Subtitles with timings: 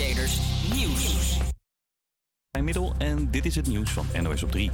[0.00, 0.38] Creators
[0.74, 1.38] Nieuws.
[2.60, 4.70] Middel en dit is het nieuws van NOS op 3.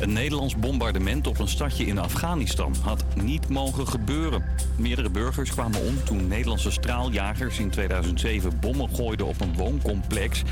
[0.00, 4.44] Een Nederlands bombardement op een stadje in Afghanistan had niet mogen gebeuren.
[4.76, 10.42] Meerdere burgers kwamen om toen Nederlandse straaljagers in 2007 bommen gooiden op een wooncomplex.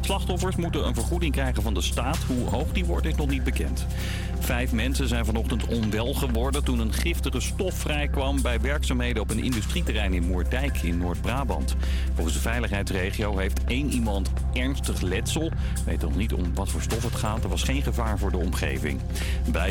[0.00, 2.18] Slachtoffers moeten een vergoeding krijgen van de staat.
[2.18, 3.86] Hoe hoog die wordt is nog niet bekend.
[4.40, 9.44] Vijf mensen zijn vanochtend onwel geworden toen een giftige stof vrijkwam bij werkzaamheden op een
[9.44, 11.76] industrieterrein in Moerdijk in Noord-Brabant.
[12.14, 15.50] Volgens de veiligheidsregio heeft één iemand ernstig letsel.
[15.84, 17.42] Weet nog niet om wat voor stof het gaat.
[17.42, 19.00] Er was geen gevaar voor de omgeving.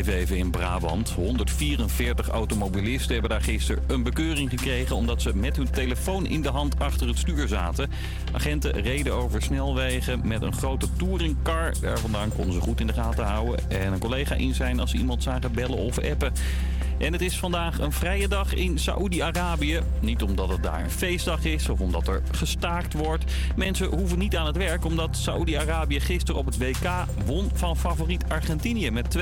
[0.07, 1.09] Even in Brabant.
[1.09, 6.49] 144 automobilisten hebben daar gisteren een bekeuring gekregen omdat ze met hun telefoon in de
[6.49, 7.89] hand achter het stuur zaten.
[8.31, 11.73] Agenten reden over snelwegen met een grote touringcar.
[11.81, 13.69] Daar vandaan konden ze goed in de gaten houden.
[13.69, 16.33] En een collega in zijn als ze iemand zagen bellen of appen.
[16.99, 19.79] En het is vandaag een vrije dag in Saoedi-Arabië.
[19.99, 23.23] Niet omdat het daar een feestdag is of omdat er gestaakt wordt.
[23.55, 26.89] Mensen hoeven niet aan het werk omdat Saoedi-Arabië gisteren op het WK
[27.25, 29.21] won van favoriet Argentinië met 2-1.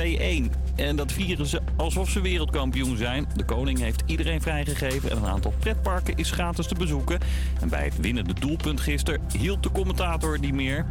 [0.75, 3.27] En dat vieren ze alsof ze wereldkampioen zijn.
[3.35, 7.19] De koning heeft iedereen vrijgegeven en een aantal pretparken is gratis te bezoeken.
[7.61, 10.85] En bij het winnende doelpunt gisteren hield de commentator die meer.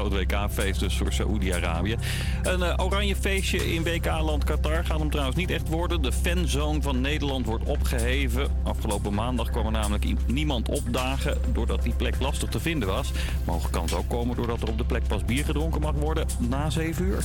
[0.00, 1.96] Groot WK-feest dus voor Saoedi-Arabië.
[2.42, 6.02] Een eh, oranje feestje in WK-land Qatar gaat hem trouwens niet echt worden.
[6.02, 8.48] De fanzone van Nederland wordt opgeheven.
[8.62, 11.38] Afgelopen maandag kwam er namelijk niemand opdagen...
[11.52, 13.12] doordat die plek lastig te vinden was.
[13.44, 16.26] Mogen kan het ook komen doordat er op de plek pas bier gedronken mag worden
[16.38, 17.24] na 7 uur.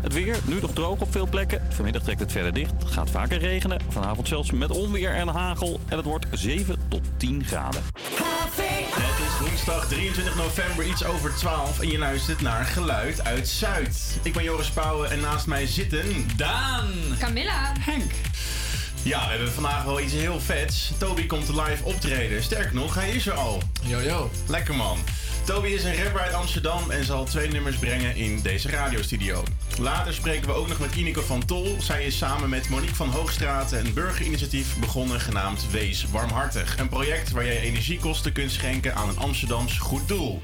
[0.00, 1.62] Het weer, nu nog droog op veel plekken.
[1.68, 2.72] Vanmiddag trekt het verder dicht.
[2.78, 3.80] Het gaat vaker regenen.
[3.88, 5.80] Vanavond zelfs met onweer en hagel.
[5.88, 7.82] En het wordt 7 tot 10 graden.
[8.98, 14.18] Het is woensdag 23 november, iets over 12 en je luistert naar Geluid uit Zuid.
[14.22, 16.04] Ik ben Joris Pauwen en naast mij zitten
[16.36, 16.90] Daan.
[17.18, 17.72] Camilla.
[17.80, 18.12] Henk.
[19.02, 20.92] Ja, we hebben vandaag wel iets heel vets.
[20.98, 22.42] Toby komt live optreden.
[22.42, 23.62] Sterker nog, hij is er al.
[23.82, 24.30] Yo, yo.
[24.46, 24.98] Lekker man.
[25.48, 29.42] Toby is een rapper uit Amsterdam en zal twee nummers brengen in deze radiostudio.
[29.78, 31.76] Later spreken we ook nog met Ineke van Tol.
[31.80, 36.78] Zij is samen met Monique van Hoogstraten een burgerinitiatief begonnen genaamd Wees Warmhartig.
[36.78, 40.42] Een project waar jij energiekosten kunt schenken aan een Amsterdams goed doel.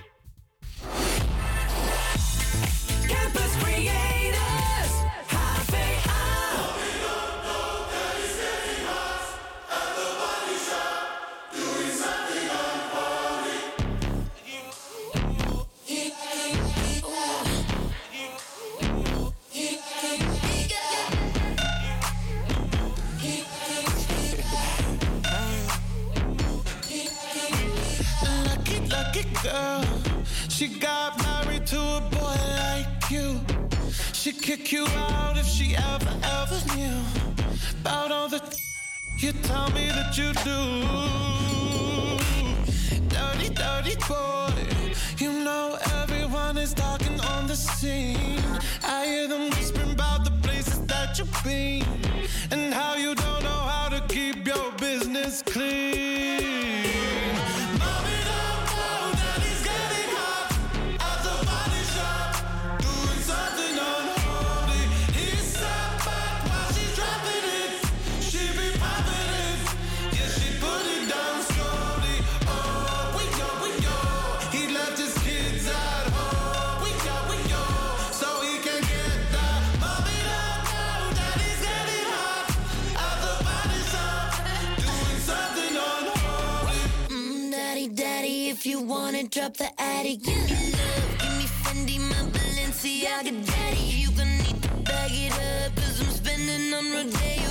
[88.75, 93.79] You wanna drop the attic, give me love, give me Fendi, my Balenciaga, daddy.
[93.79, 97.44] You gonna need to bag it up, cause I'm spending on Rodeo.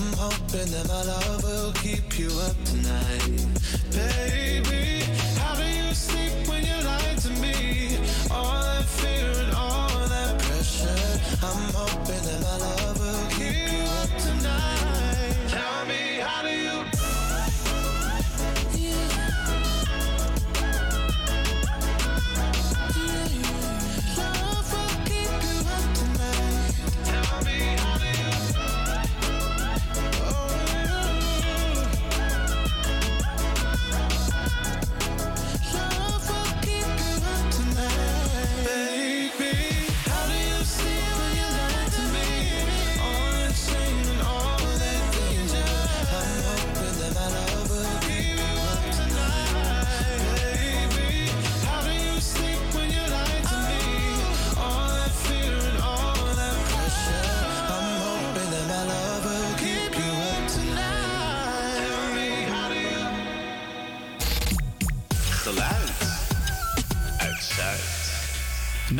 [0.00, 3.46] I'm hoping that my love will keep you up tonight,
[3.90, 4.97] baby.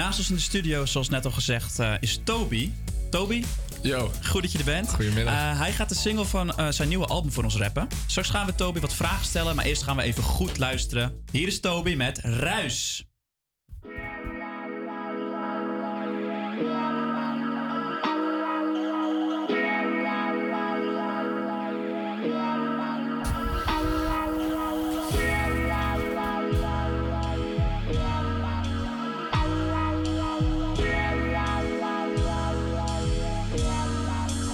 [0.09, 2.73] Naast ons in de studio, zoals net al gezegd, eh, is Toby.
[3.11, 3.45] Toby,
[3.83, 4.95] Yo, goed dat je er bent.
[4.95, 5.35] Goedemiddag.
[5.35, 7.89] Eh, hij gaat de single van eh, zijn nieuwe album voor ons rappen.
[8.07, 11.25] Straks gaan we Toby wat vragen stellen, maar eerst gaan we even goed luisteren.
[11.33, 13.08] Hier is Toby met Ruis.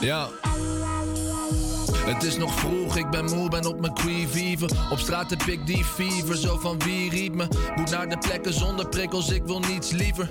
[0.05, 0.29] Ja.
[2.05, 4.69] Het is nog vroeg, ik ben moe, ben op mijn qui-vive.
[4.91, 7.47] Op straat heb ik die fever, zo van wie riep me.
[7.77, 10.31] Moet naar de plekken zonder prikkels, ik wil niets liever.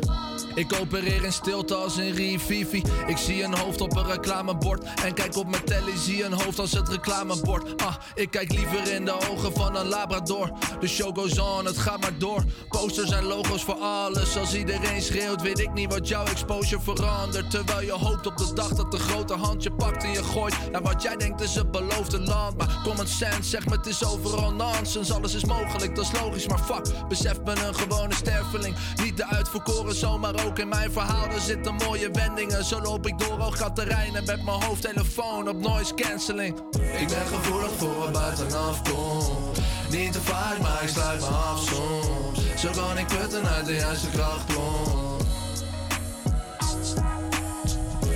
[0.55, 2.83] Ik opereer in stilte als een Rivivi.
[3.07, 4.83] Ik zie een hoofd op een reclamebord.
[5.03, 7.81] En kijk op mijn telly, zie een hoofd als het reclamebord.
[7.81, 10.51] Ah, ik kijk liever in de ogen van een labrador.
[10.79, 12.43] De show goes on, het gaat maar door.
[12.69, 14.38] Posters en logo's voor alles.
[14.38, 17.51] Als iedereen schreeuwt, weet ik niet wat jouw exposure verandert.
[17.51, 20.72] Terwijl je hoopt op de dag dat de grote hand je pakt en je gooit.
[20.72, 22.57] Naar wat jij denkt is het beloofde land.
[22.57, 25.12] Maar common sense zegt me het is overal nonsens.
[25.12, 26.48] Alles is mogelijk, dat is logisch.
[26.48, 28.75] Maar fuck, besef me een gewone sterveling.
[29.03, 31.25] Niet de uitverkoren zomaar ook in mijn verhaal.
[31.25, 32.65] Er zitten mooie wendingen.
[32.65, 36.57] Zo loop ik door Algaterijnen met mijn hoofdtelefoon op noise cancelling.
[37.00, 39.59] Ik ben gevoelig voor wat buitenaf komt.
[39.89, 42.39] Niet te vaak, maar ik sluit me af soms.
[42.62, 45.21] Zo kan ik putten uit de juiste krachtbron.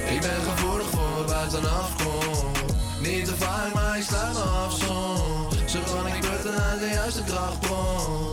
[0.10, 2.75] Ik ben gevoelig voor wat buitenaf komt.
[3.01, 5.72] Niet te vaak, maar ik sluit me af soms.
[5.72, 8.27] Zo kan ik putten uit de juiste krachtbron.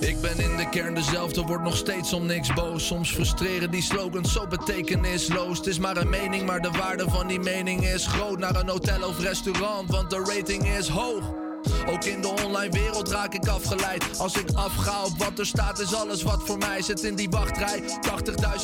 [0.00, 2.86] Ik ben in de kern dezelfde, wordt nog steeds om niks boos.
[2.86, 5.58] Soms frustreren die slogans zo betekenisloos.
[5.58, 8.38] Het is maar een mening, maar de waarde van die mening is groot.
[8.38, 11.47] Naar een hotel of restaurant, want de rating is hoog.
[11.90, 14.18] Ook in de online wereld raak ik afgeleid.
[14.18, 17.28] Als ik afga op wat er staat, is alles wat voor mij zit in die
[17.30, 17.82] wachtrij.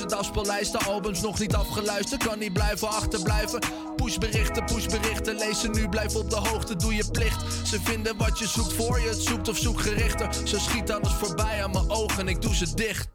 [0.01, 2.25] 80.000 afspeellijsten, albums nog niet afgeluisterd.
[2.25, 3.61] Kan niet blijven achterblijven.
[3.97, 7.67] Pushberichten, pushberichten, lees ze nu, blijf op de hoogte, doe je plicht.
[7.67, 10.29] Ze vinden wat je zoekt voor je, het zoekt of zoek gerichter.
[10.45, 13.09] Zo schiet alles voorbij aan mijn ogen, ik doe ze dicht.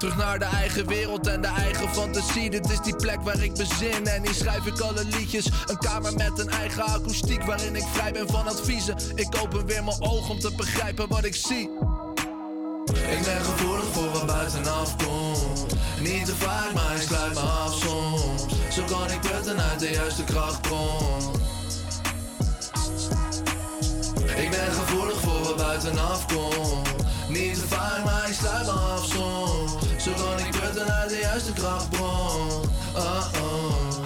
[0.00, 2.50] Terug naar de eigen wereld en de eigen fantasie.
[2.50, 5.46] Dit is die plek waar ik bezin en hier schrijf ik alle liedjes.
[5.66, 8.96] Een kamer met een eigen akoestiek waarin ik vrij ben van adviezen.
[9.14, 11.70] Ik open weer mijn ogen om te begrijpen wat ik zie.
[12.84, 15.66] Ik ben gevoelig voor wat buitenaf komt.
[16.00, 18.44] Niet te vaak, maar ik sluit me af soms.
[18.70, 21.32] Zo kan ik putten uit de juiste krachtbron.
[24.36, 26.88] Ik ben gevoelig voor wat buitenaf komt.
[27.28, 29.89] Niet te vaak, maar ik sluit me af soms.
[30.04, 32.08] Zo kan ik putten uit de juiste krachtbron.
[32.94, 34.04] Oh oh.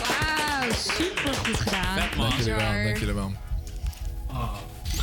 [0.00, 1.96] Wauw, super goed gedaan.
[2.16, 3.32] Dank jullie wel, dank jullie wel.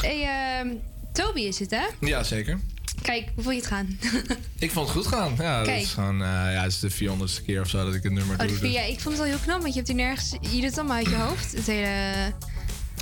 [0.02, 0.24] Hey,
[0.60, 0.76] ehm,
[1.12, 1.86] Toby is het, hè?
[2.00, 2.60] Ja, zeker.
[3.02, 4.00] Kijk, hoe vond je het gaan?
[4.60, 5.34] Ik vond het goed gaan.
[5.38, 8.04] Ja, dat is gewoon, eh, ja, het is de 400ste keer of zo dat ik
[8.04, 8.60] het nummer Oh, doe.
[8.60, 10.32] dus- ja, ik vond het al heel knap, want je hebt die nergens...
[10.42, 11.52] Je doet het allemaal uit je hoofd.
[11.52, 11.88] Het hele...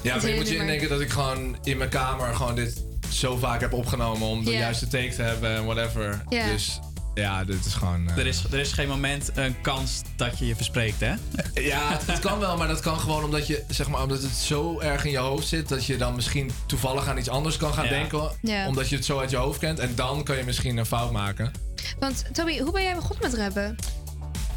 [0.03, 2.83] Ja, Het maar je moet je indenken dat ik gewoon in mijn kamer gewoon dit
[3.09, 6.23] zo vaak heb opgenomen om de juiste take te hebben en whatever.
[6.29, 6.51] Ja.
[6.51, 6.79] Dus
[7.19, 8.09] ja, dit is gewoon.
[8.09, 11.13] eh, Er is, er is geen moment een kans dat je je verspreekt, hè?
[11.53, 14.79] Ja, het, kan wel, maar dat kan gewoon omdat je zeg maar omdat het zo
[14.79, 17.83] erg in je hoofd zit dat je dan misschien toevallig aan iets anders kan gaan
[17.85, 17.89] Ja.
[17.89, 18.67] denken, Ja.
[18.67, 21.11] omdat je het zo uit je hoofd kent en dan kan je misschien een fout
[21.11, 21.51] maken.
[21.99, 23.75] Want Toby, hoe ben jij begonnen met rappen?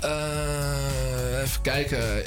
[0.00, 2.23] Eh, even kijken.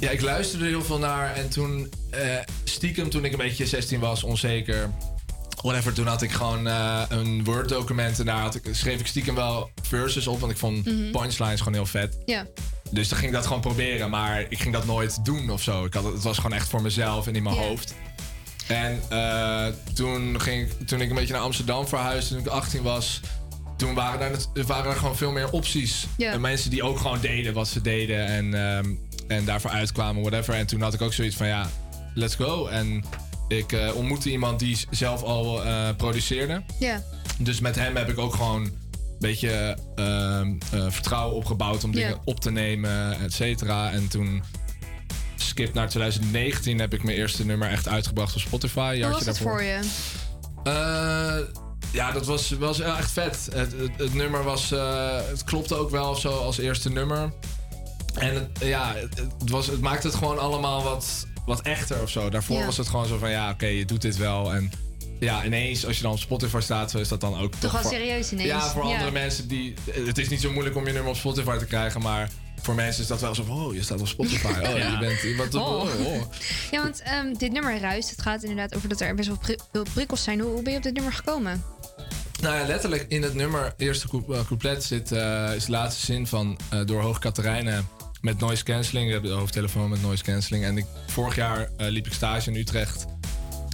[0.00, 1.34] Ja, ik luisterde er heel veel naar.
[1.34, 2.20] En toen, eh,
[2.64, 4.90] stiekem, toen ik een beetje 16 was, onzeker.
[5.62, 8.18] Whatever, toen had ik gewoon eh, een Word-document.
[8.18, 10.40] En daar had ik, schreef ik stiekem wel verses op.
[10.40, 12.18] Want ik vond punchlines gewoon heel vet.
[12.24, 12.46] Ja.
[12.90, 14.10] Dus dan ging ik dat gewoon proberen.
[14.10, 15.84] Maar ik ging dat nooit doen of zo.
[15.84, 17.94] Ik had, het was gewoon echt voor mezelf en in mijn hoofd.
[18.66, 22.82] En eh, toen, ging ik, toen ik een beetje naar Amsterdam verhuisde, toen ik 18
[22.82, 23.20] was,
[23.76, 26.06] toen waren er, er waren er gewoon veel meer opties.
[26.16, 26.32] Ja.
[26.32, 28.90] En mensen die ook gewoon deden wat ze deden en, ehm,
[29.28, 30.54] en daarvoor uitkwamen, whatever.
[30.54, 31.70] En toen had ik ook zoiets van, ja,
[32.14, 32.66] let's go.
[32.66, 33.04] En
[33.58, 36.62] ik eh, ontmoette iemand die zelf al eh, produceerde.
[36.78, 37.02] Ja.
[37.38, 38.76] Dus met hem heb ik ook gewoon een
[39.18, 41.96] beetje ehm, eh, vertrouwen opgebouwd om Ja.
[41.96, 43.90] dingen op te nemen, et cetera.
[43.90, 44.42] En toen,
[45.36, 48.88] skip naar 2019, heb ik mijn eerste nummer echt uitgebracht op Spotify.
[48.88, 49.80] Hoe jaartje was het voor je?
[51.92, 53.48] Ja, dat was, was echt vet.
[53.52, 54.70] Het, het, het nummer was.
[55.30, 57.32] het klopte ook wel of zo als eerste nummer.
[58.14, 62.10] En het, ja, het, het was, het maakte het gewoon allemaal wat, wat echter of
[62.10, 62.30] zo.
[62.30, 62.64] Daarvoor Ja.
[62.64, 64.54] was het gewoon zo van ja, oké, je doet dit wel.
[64.54, 64.72] En
[65.20, 68.32] ja, ineens als je dan op Spotify staat, is dat dan ook Toch wel serieus
[68.32, 68.48] ineens.
[68.48, 69.74] Ja, voor andere mensen die.
[69.90, 72.30] Het is niet zo moeilijk om je nummer op Spotify te krijgen, maar.
[72.62, 74.46] Voor mensen is dat wel zo van, oh, je staat op Spotify.
[74.46, 74.90] Oh, Ja.
[74.92, 75.54] je bent iemand.
[75.54, 75.68] Oh.
[75.68, 75.82] Oh.
[76.06, 76.22] Oh.
[76.70, 78.10] Ja, want ehm, dit nummer ruist.
[78.10, 80.40] Het gaat inderdaad over dat er best wel pri- veel prikkels zijn.
[80.40, 81.64] Hoe, hoe ben je op dit nummer gekomen?
[82.40, 86.26] Nou ja, letterlijk in het nummer, eerste eh, couplet, zit, eh, is de laatste zin
[86.26, 87.88] van eh, Door Hoog Katerijnen
[88.22, 89.06] met noise cancelling.
[89.06, 90.64] We hebben de hoofdtelefoon met noise cancelling.
[90.64, 93.04] En ik, vorig jaar eh, liep ik stage in Utrecht.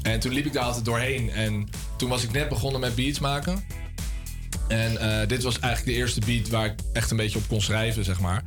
[0.02, 1.30] En toen liep ik daar altijd doorheen.
[1.30, 3.64] En toen was ik net begonnen met beats maken.
[4.68, 7.60] En eh, dit was eigenlijk de eerste beat waar ik echt een beetje op kon
[7.60, 8.42] schrijven, zeg maar.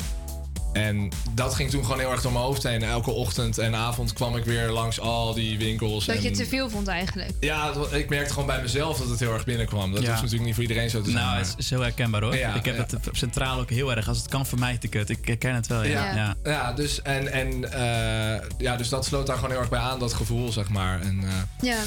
[0.74, 2.84] En dat ging toen gewoon heel erg door mijn hoofd heen.
[2.84, 6.06] Elke ochtend en avond kwam ik weer langs al die winkels.
[6.06, 7.32] Dat je en- het te veel vond eigenlijk.
[7.40, 9.92] ja, ik merkte gewoon bij mezelf dat het heel erg binnenkwam.
[9.92, 10.08] Dat Ja.
[10.08, 11.24] hoeft natuurlijk niet voor iedereen zo te zijn.
[11.24, 12.36] Nou, maar- het is heel herkenbaar hoor.
[12.38, 12.82] Ja, ik heb ja.
[12.82, 14.08] het centraal ook heel erg.
[14.08, 15.10] Als het kan, voor mij te kut.
[15.10, 16.06] Ik herken het wel, ja.
[16.06, 16.16] Ja.
[16.16, 16.36] ja.
[16.52, 20.00] Ja, dus, en, en, eh, ja, dus dat sloot daar gewoon heel erg bij aan,
[20.00, 21.02] dat gevoel, zeg maar.
[21.02, 21.78] En, eh, Ja.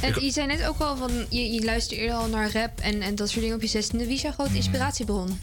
[0.00, 3.02] En je zei net ook al van, je, je luisterde eerder al naar rap en,
[3.02, 4.04] en dat soort dingen op je zestiende.
[4.06, 4.36] Wie is jouw Mm.
[4.36, 5.38] grote inspiratiebron?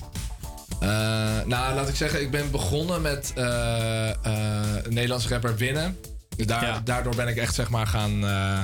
[0.80, 0.88] Eh,
[1.46, 4.16] nou, laat ik zeggen, ik ben begonnen met eh eh,
[4.84, 5.98] een Nederlandse rapper Winnen.
[6.36, 6.82] Dus daar, Ja.
[6.84, 8.60] Daardoor ben ik echt, zeg maar, gaan, eh,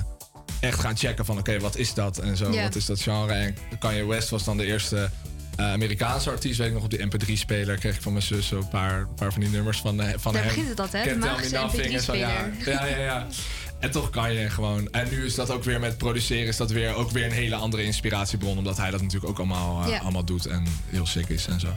[0.60, 2.18] echt gaan checken van, oké, wat is dat?
[2.18, 2.64] En zo, Ja.
[2.64, 3.34] wat is dat genre?
[3.34, 5.10] En Kanye West was dan de eerste
[5.56, 6.58] eh, Amerikaanse artiest.
[6.58, 9.32] Weet ik nog, op die MP3-speler kreeg ik van mijn zus zo een paar, paar
[9.32, 10.52] van die nummers van, eh, van Daar hem.
[10.52, 11.14] begint het altijd, hè?
[11.14, 12.30] De magische Nothing en zo, ja.
[12.48, 12.74] MP3-speler.
[12.74, 13.28] Ja, ja, ja.
[13.80, 14.88] En toch kan je gewoon.
[14.92, 17.56] En nu is dat ook weer met produceren, is dat weer ook weer een hele
[17.56, 18.58] andere inspiratiebron.
[18.58, 19.98] Omdat hij dat natuurlijk ook allemaal, eh, Ja.
[20.00, 21.68] allemaal doet en heel sick is en zo.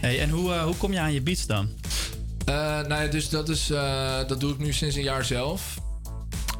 [0.00, 1.68] Hey, en hoe, eh, hoe kom je aan je beats dan?
[2.44, 5.78] Eh, nou ja, dus dat, is, eh, dat doe ik nu sinds een jaar zelf.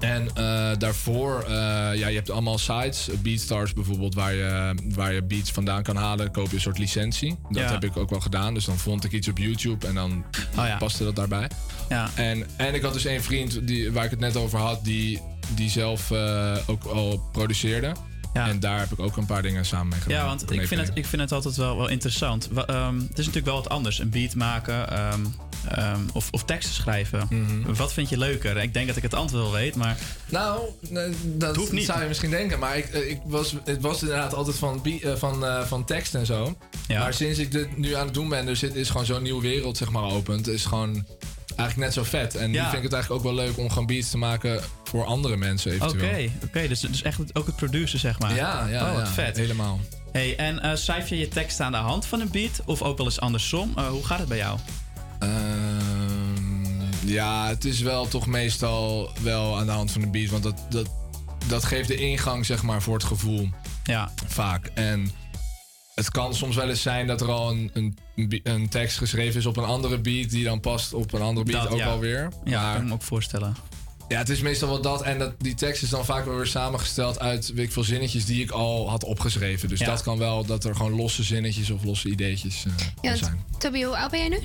[0.01, 1.55] En eh, daarvoor, eh,
[1.95, 6.31] ja, je hebt allemaal sites, Beatstars bijvoorbeeld, waar je, waar je beats vandaan kan halen.
[6.31, 7.39] Koop je een soort licentie.
[7.51, 7.71] Dat Ja.
[7.71, 8.55] heb ik ook wel gedaan.
[8.55, 10.25] Dus dan vond ik iets op YouTube en dan
[10.59, 10.77] Oh ja.
[10.77, 11.51] paste dat daarbij.
[11.89, 12.11] Ja.
[12.15, 15.21] En, en ik had dus een vriend die, waar ik het net over had, die,
[15.55, 17.93] die zelf eh, ook al produceerde.
[18.35, 18.49] Ja.
[18.49, 20.19] En daar heb ik ook een paar dingen samen mee gedaan.
[20.19, 22.49] Ja, want ik vind, het, ik vind het altijd wel, wel interessant.
[22.67, 23.99] Ehm, het is natuurlijk wel wat anders.
[23.99, 25.21] Een beat maken ehm,
[25.69, 27.27] ehm, of, of teksten schrijven.
[27.31, 27.75] Mhm.
[27.75, 28.57] Wat vind je leuker?
[28.57, 29.97] Ik denk dat ik het antwoord wel weet, maar...
[30.29, 30.61] Nou,
[31.25, 31.85] dat hoeft niet.
[31.85, 32.59] zou je misschien denken.
[32.59, 36.15] Maar ik, eh, ik was, het was inderdaad altijd van, eh, van, eh, van tekst
[36.15, 36.57] en zo.
[36.89, 36.99] Ja.
[36.99, 39.43] Maar sinds ik dit nu aan het doen ben, dus het is gewoon zo'n nieuwe
[39.43, 40.49] wereld zeg maar opent.
[40.49, 41.07] is gewoon
[41.57, 42.35] eigenlijk net zo vet.
[42.35, 42.63] En nu Ja.
[42.65, 45.75] vind ik het eigenlijk ook wel leuk om gewoon beats te maken voor andere mensen
[45.75, 46.31] Oké, eventueel.
[46.45, 46.69] oké.
[46.69, 48.35] dus, dus echt ook het produceren, zeg maar.
[48.35, 49.37] Ja, ja, Oh, wat ja, vet.
[49.37, 49.81] helemaal.
[50.13, 52.61] Hey, en eh schrijf je je tekst aan de hand van een beat?
[52.65, 53.79] Of ook wel eens andersom?
[53.91, 54.59] Hoe gaat het bij jou?
[55.19, 60.31] Ehm, ja, het is wel toch meestal wel aan de hand van de beat.
[60.31, 60.89] Want dat, dat,
[61.47, 63.49] dat geeft de ingang, zeg maar, voor het gevoel.
[63.85, 64.13] Ja.
[64.27, 64.71] Vaak.
[64.75, 65.11] En
[65.95, 69.47] het kan soms wel eens zijn dat er al een, een, een tekst geschreven is
[69.47, 70.31] op een andere beat...
[70.31, 71.87] die dan past op een andere beat Dat, ook ja.
[71.91, 72.29] alweer.
[72.45, 73.57] Ja, Maar- kan ik me ook voorstellen.
[74.09, 75.03] ja, het is meestal wel dat.
[75.03, 78.25] En dat, die tekst is dan vaak wel weer samengesteld uit weet ik veel zinnetjes
[78.25, 79.69] die ik al had opgeschreven.
[79.69, 79.87] Dus Ja.
[79.87, 82.73] dat kan wel dat er gewoon losse zinnetjes of losse ideetjes eh,
[83.03, 83.45] Ja, van zijn.
[83.59, 84.39] Toby, hoe oud ben jij nu?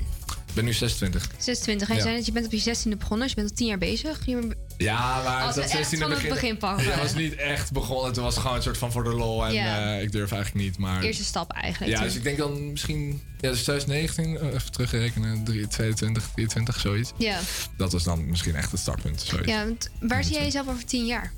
[0.54, 1.28] Ik ben nu 26.
[1.38, 1.88] 26.
[1.88, 2.06] En je Ja.
[2.06, 4.26] zei dat je bent op je 16e begonnen, dus je bent al 10 jaar bezig.
[4.26, 6.84] Je, Ja, maar Als dat echt 16e van het begin, begin pakken.
[6.90, 8.06] Ja, was niet echt begonnen.
[8.06, 9.46] Het was gewoon een soort van voor de lol.
[9.46, 9.94] En Ja.
[9.96, 10.78] eh, ik durf eigenlijk niet.
[10.78, 11.92] Maar eerste stap eigenlijk.
[11.92, 12.06] ja, toen.
[12.06, 13.22] dus ik denk dan misschien...
[13.40, 15.44] Ja, dus 2019, eh, even terugrekenen.
[15.44, 17.12] 3, 22, 23, zoiets.
[17.16, 17.40] ja.
[17.76, 19.20] Dat was dan misschien echt het startpunt.
[19.20, 19.48] Zoiets.
[19.48, 21.32] ja, want waar zie jij jezelf over 10 jaar?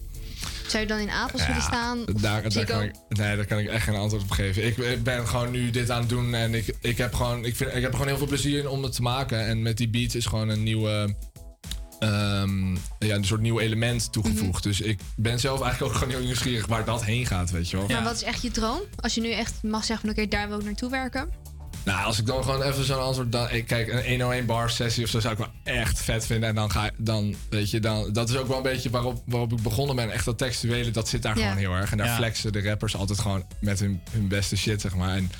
[0.66, 2.04] Zou je dan in Apels willen staan?
[2.04, 2.74] Daar, daar, Ziggo?
[2.74, 4.66] kan ik, nee, daar kan ik echt geen antwoord op geven.
[4.66, 7.56] Ik, ik ben gewoon nu dit aan het doen en ik, ik, heb gewoon, ik,
[7.56, 9.46] vind, ik heb er gewoon heel veel plezier in om het te maken.
[9.46, 11.14] En met die beats is gewoon een nieuwe,
[11.98, 14.64] ehm, ja, een soort nieuw element toegevoegd.
[14.64, 14.68] Mhm.
[14.68, 17.76] Dus ik ben zelf eigenlijk ook gewoon heel nieuwsgierig waar dat heen gaat, weet je
[17.76, 17.86] wel.
[17.86, 18.80] Maar wat is echt je droom?
[18.96, 21.28] Als je nu echt mag zeggen van oké, daar wil ik naartoe werken.
[21.86, 23.32] Nou, als ik dan gewoon even zo'n antwoord...
[23.32, 26.48] Dan, kijk, een 101 bar sessie of zo zou ik wel echt vet vinden.
[26.48, 28.12] En dan ga dan, weet je, dan...
[28.12, 30.10] Dat is ook wel een beetje waarop, waarop ik begonnen ben.
[30.10, 31.42] Echt dat textuele, dat zit daar Ja.
[31.42, 31.90] gewoon heel erg.
[31.90, 35.16] En daar flexen de rappers altijd gewoon met hun, hun beste shit, zeg maar.
[35.16, 35.30] En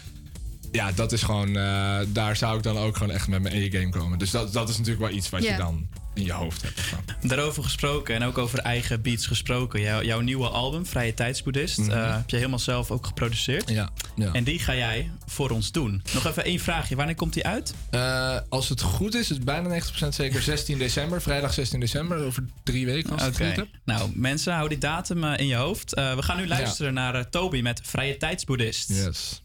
[0.77, 1.57] ja, dat is gewoon...
[1.57, 4.19] eh, daar zou ik dan ook gewoon echt met mijn E-game komen.
[4.19, 6.81] Dus dat, dat is natuurlijk wel iets wat je dan in je hoofd hebt.
[6.81, 7.05] Gewoon.
[7.23, 9.81] Daarover gesproken en ook over eigen beats gesproken.
[9.81, 11.91] Jouw, jouw nieuwe album, Vrije Tijdsboeddhist, Mhm.
[11.91, 13.71] eh, heb je helemaal zelf ook geproduceerd.
[13.71, 14.33] Ja, ja.
[14.33, 16.03] En die ga jij voor ons doen.
[16.15, 16.97] Nog even één vraagje.
[16.97, 17.75] Wanneer komt die uit?
[17.91, 21.23] Eh, als het goed is, is het bijna 90% zeker 16 december.
[21.23, 23.67] Vrijdag 16 december, over drie weken als het goed heb.
[23.85, 25.95] Nou, mensen, hou die datum in je hoofd.
[25.95, 28.89] Eh, we gaan nu luisteren naar Toby met Vrije Tijdsboeddhist.
[28.89, 29.43] Yes.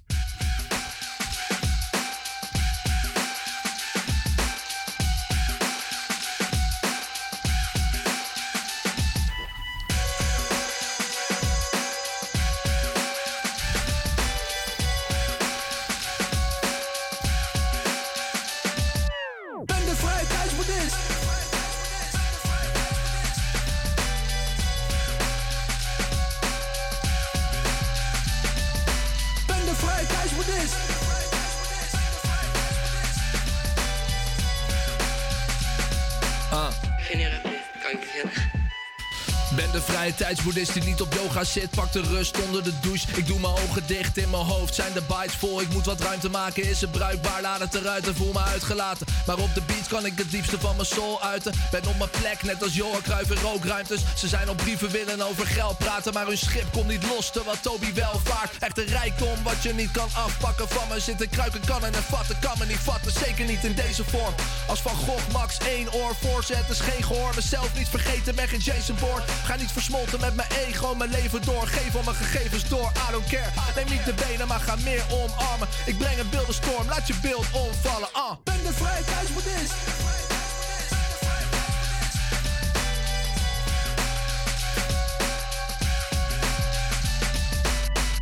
[40.22, 41.70] Tijdsboeddhist die niet op yoga zit.
[41.70, 43.08] Pak de rust onder de douche.
[43.16, 44.18] Ik doe mijn ogen dicht.
[44.18, 45.62] In mijn hoofd zijn de bites vol.
[45.62, 46.64] Ik moet wat ruimte maken.
[46.64, 47.42] Is het bruikbaar?
[47.42, 49.08] Laat het eruit en voel me uitgelaten.
[49.26, 51.54] Maar op de beats kan ik het diepste van mijn soul uiten.
[51.72, 54.02] Ben op mijn plek, net als Johan Cruijff in rookruimtes.
[54.16, 56.14] Ze zijn op brieven willen over geld praten.
[56.14, 58.52] Maar hun schip komt niet los, terwijl Toby wel vaart.
[58.60, 61.00] Echt een rijkdom wat je niet kan afpakken van me.
[61.00, 62.40] Zitten kruiken, kannen en vatten.
[62.40, 64.34] Kan me niet vatten, zeker niet in deze vorm.
[64.68, 67.32] Als Van Gogh, Max, één oor voorzet is geen gehoor.
[67.36, 69.26] Mezelf niet vergeten, ben geen Jason Bourne.
[69.46, 71.68] Ga niet versmolten met mijn ego, mijn leven door.
[71.68, 73.50] Geef al mijn gegevens door, I don't care.
[73.76, 75.68] Neem niet de benen, maar ga meer omarmen.
[75.86, 78.10] Ik breng een beeldenstorm, laat je beeld omvallen.
[78.14, 78.32] Ah.
[78.44, 79.74] Ben de vrije tijdsboeddhist.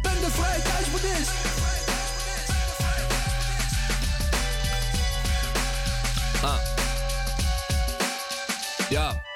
[0.02, 1.32] Ben de vrije tijdsboeddhist.
[6.42, 6.56] Ah.
[8.90, 9.29] Ja.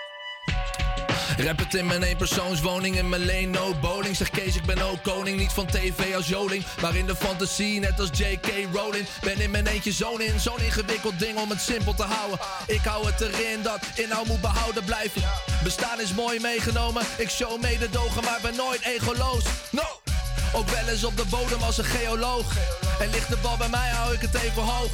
[1.44, 4.16] Rap het in mijn eenpersoonswoning in mijn lane, no bowling.
[4.16, 6.64] Zeg Kees, ik ben ook koning, niet van tv als Joling.
[6.82, 8.48] Maar in de fantasie, net als J.K.
[8.74, 9.06] Rowling.
[9.22, 12.40] Ben in mijn eentje zo'n in, zo'n ingewikkeld ding om het simpel te houden.
[12.68, 15.22] Ik hou het erin dat inhoud moet behouden blijven.
[15.64, 19.44] Bestaan is mooi meegenomen, ik show mededogen, maar ben nooit egoloos.
[19.72, 20.03] No!
[20.54, 22.46] Ook wel eens op de bodem als een geoloog.
[23.00, 24.92] En ligt de bal bij mij, hou ik het even hoog.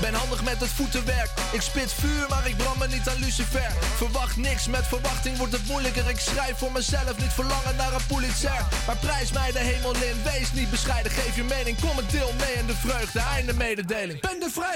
[0.00, 1.30] Ben handig met het voetenwerk.
[1.52, 3.70] Ik spit vuur, maar ik brand me niet aan lucifer.
[3.96, 6.08] Verwacht niks, met verwachting wordt het moeilijker.
[6.08, 8.66] Ik schrijf voor mezelf, niet verlangen naar een Pulitzer.
[8.86, 11.12] Maar prijs mij de hemel in, wees niet bescheiden.
[11.12, 13.20] Geef je mening, kom en deel mee in de vreugde.
[13.20, 14.20] Einde mededeling.
[14.20, 14.68] Ben de vrije.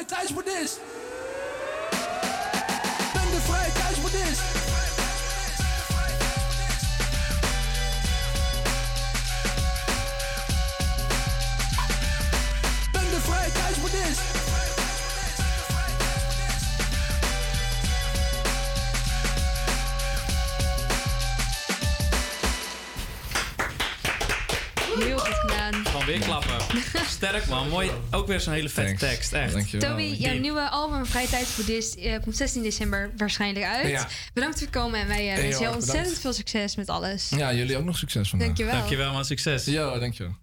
[24.98, 25.86] Heel goed gedaan.
[25.86, 26.56] Gewoon weer klappen.
[27.08, 27.90] Sterk man, mooi.
[28.10, 29.80] Ook weer zo'n hele vette tekst, echt.
[29.80, 33.88] Toby, jouw nieuwe album Vrije Tijdsboeddhist eh, komt 16 december waarschijnlijk uit.
[33.88, 34.08] Ja.
[34.34, 36.20] Bedankt voor het komen en wij eh, Heel wensen jou ontzettend bedankt.
[36.20, 37.28] veel succes met alles.
[37.36, 38.48] Ja, jullie ook nog succes vandaag.
[38.48, 38.74] Dankjewel.
[38.74, 39.64] Dankjewel man, succes.
[39.64, 40.36] Ja, dankjewel.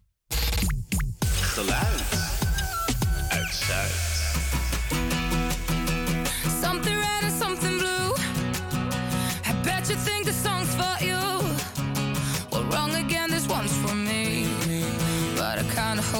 [1.42, 2.02] Geluid
[3.30, 4.01] uit Zuid.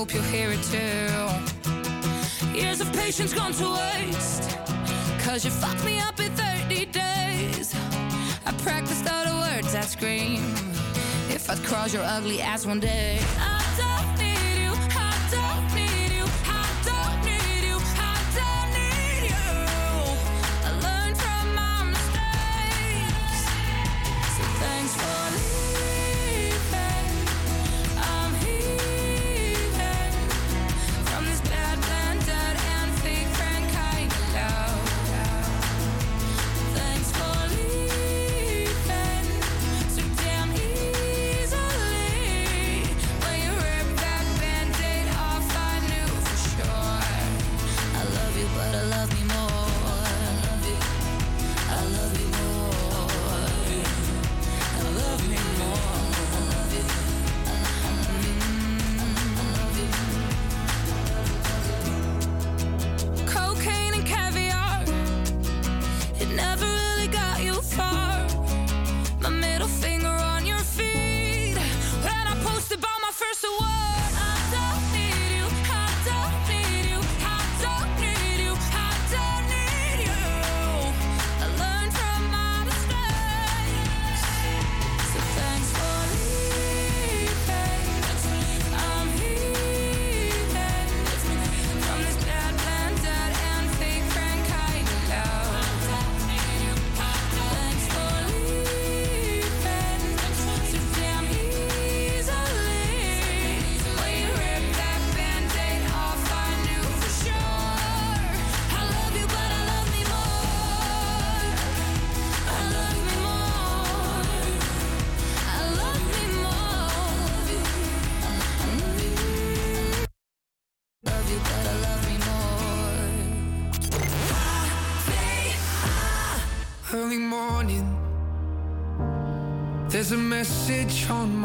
[0.02, 1.12] Hope you'll hear it too.
[2.60, 4.58] Years of patience gone to waste.
[5.20, 7.76] Cause you fucked me up in 30 days.
[8.44, 10.42] I practiced all the words I scream.
[11.30, 13.20] If I'd cross your ugly ass one day.
[13.38, 17.78] I don't need you, I don't need you, I don't need you,
[18.12, 19.54] I don't need you.
[20.66, 23.42] I learned from my mistakes.
[24.36, 25.51] So thanks for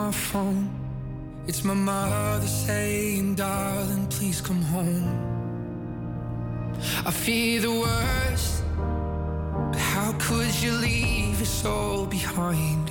[0.07, 0.71] my phone.
[1.49, 5.09] It's my mother saying, Darling, please come home.
[7.05, 8.63] I fear the worst,
[9.73, 12.89] but how could you leave us all behind?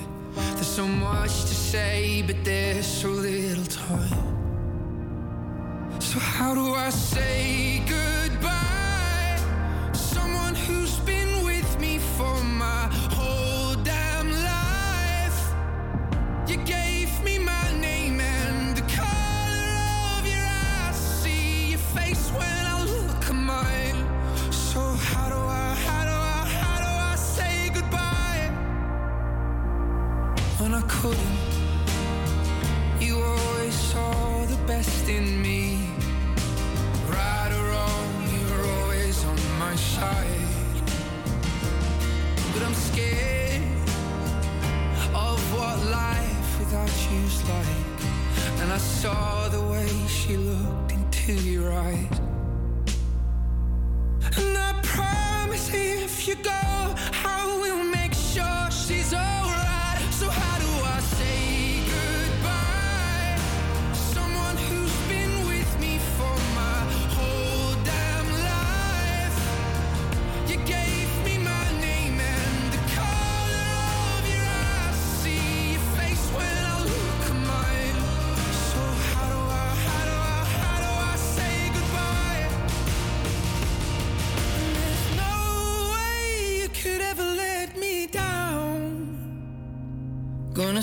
[0.56, 4.26] There's so much to say, but there's so little time.
[6.02, 7.45] So, how do I say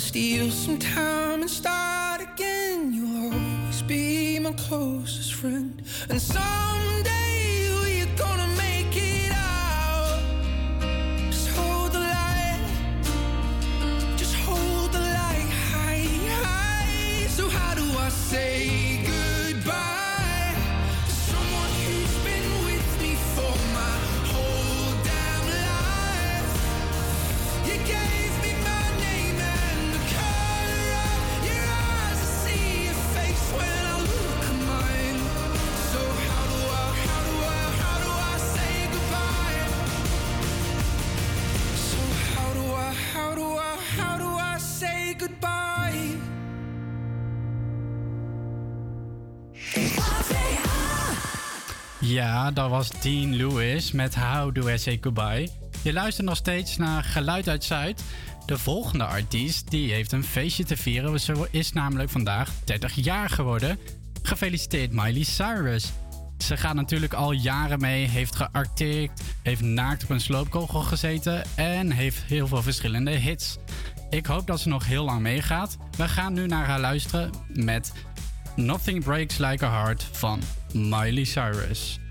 [0.07, 1.22] steal some time
[52.23, 55.49] Ja, dat was Dean Lewis met How Do I Say Goodbye.
[55.81, 58.03] Je luistert nog steeds naar Geluid uit Zuid.
[58.45, 61.19] De volgende artiest die heeft een feestje te vieren.
[61.19, 63.79] Ze is namelijk vandaag 30 jaar geworden.
[64.21, 65.91] Gefeliciteerd Miley Cyrus.
[66.37, 71.91] Ze gaat natuurlijk al jaren mee, heeft gearteerd, heeft naakt op een sloopkogel gezeten en
[71.91, 73.57] heeft heel veel verschillende hits.
[74.09, 75.77] Ik hoop dat ze nog heel lang meegaat.
[75.97, 77.93] We gaan nu naar haar luisteren met
[78.55, 80.41] Nothing Breaks Like a Heart van
[80.73, 82.01] Miley Cyrus.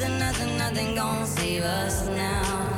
[0.00, 2.69] nothing, nothing, nothing gonna save us now.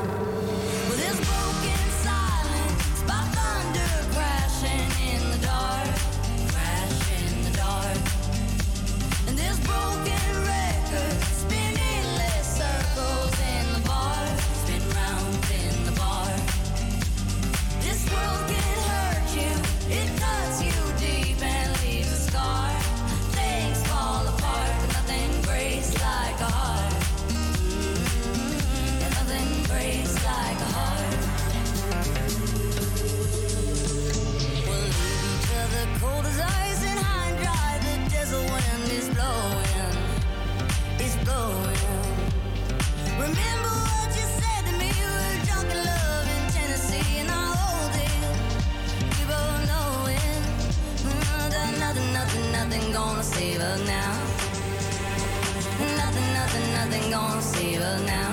[58.07, 58.31] now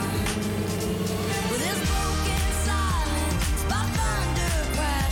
[1.49, 5.08] with this broken silence by thunder crash.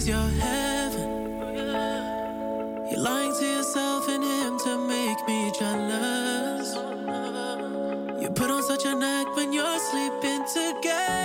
[0.00, 1.10] He's your heaven.
[2.90, 6.74] You're lying to yourself and him to make me jealous.
[8.22, 11.19] You put on such an act when you're sleeping together.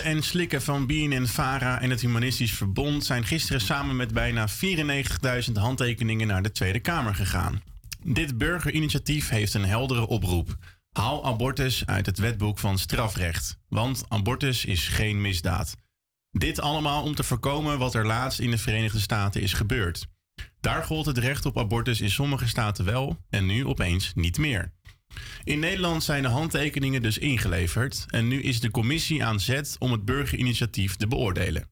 [0.00, 4.12] Spuiten en slikken van Bien en Vara en het Humanistisch Verbond zijn gisteren samen met
[4.12, 7.62] bijna 94.000 handtekeningen naar de Tweede Kamer gegaan.
[8.04, 10.56] Dit burgerinitiatief heeft een heldere oproep.
[10.92, 15.76] Haal abortus uit het wetboek van strafrecht, want abortus is geen misdaad.
[16.30, 20.06] Dit allemaal om te voorkomen wat er laatst in de Verenigde Staten is gebeurd.
[20.60, 24.72] Daar gold het recht op abortus in sommige staten wel en nu opeens niet meer.
[25.44, 29.92] In Nederland zijn de handtekeningen dus ingeleverd en nu is de commissie aan zet om
[29.92, 31.68] het burgerinitiatief te beoordelen.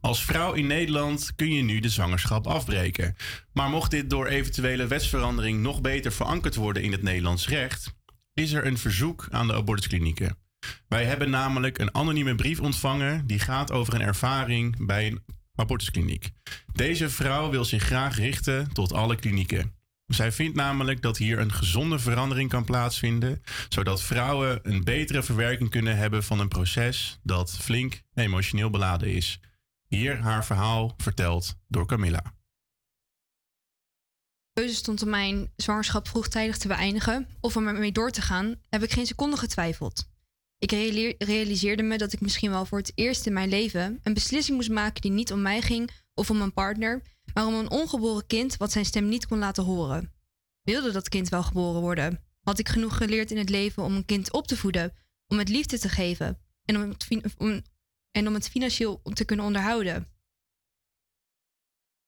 [0.00, 3.16] Als vrouw in Nederland kun je nu de zwangerschap afbreken.
[3.52, 7.94] Maar mocht dit door eventuele wetsverandering nog beter verankerd worden in het Nederlands recht,
[8.34, 10.36] is er een verzoek aan de abortusklinieken.
[10.88, 15.24] Wij hebben namelijk een anonieme brief ontvangen die gaat over een ervaring bij een
[15.54, 16.30] abortuskliniek.
[16.72, 19.81] Deze vrouw wil zich graag richten tot alle klinieken.
[20.14, 25.70] Zij vindt namelijk dat hier een gezonde verandering kan plaatsvinden, zodat vrouwen een betere verwerking
[25.70, 29.40] kunnen hebben van een proces dat flink emotioneel beladen is.
[29.88, 32.34] Hier haar verhaal verteld door Camilla.
[34.52, 38.82] keuze stond om mijn zwangerschap vroegtijdig te beëindigen of om ermee door te gaan, heb
[38.82, 40.10] ik geen seconde getwijfeld.
[40.58, 44.14] Ik reali- realiseerde me dat ik misschien wel voor het eerst in mijn leven een
[44.14, 47.02] beslissing moest maken die niet om mij ging of om een partner,
[47.34, 50.12] maar om een ongeboren kind wat zijn stem niet kon laten horen.
[50.62, 52.24] Wilde dat kind wel geboren worden?
[52.40, 54.92] Had ik genoeg geleerd in het leven om een kind op te voeden,
[55.26, 57.62] om het liefde te geven en om het, om,
[58.10, 59.94] en om het financieel te kunnen onderhouden?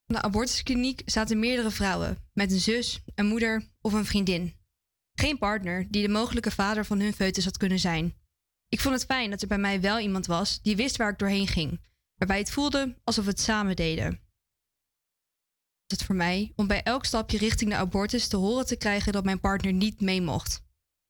[0.07, 4.53] In de abortuskliniek zaten meerdere vrouwen met een zus, een moeder of een vriendin.
[5.13, 8.15] Geen partner die de mogelijke vader van hun foetus had kunnen zijn.
[8.69, 11.19] Ik vond het fijn dat er bij mij wel iemand was die wist waar ik
[11.19, 11.81] doorheen ging,
[12.15, 14.24] waarbij het voelde alsof we het samen deden.
[15.87, 19.13] Was het voor mij om bij elk stapje richting de abortus te horen te krijgen
[19.13, 20.63] dat mijn partner niet mee mocht.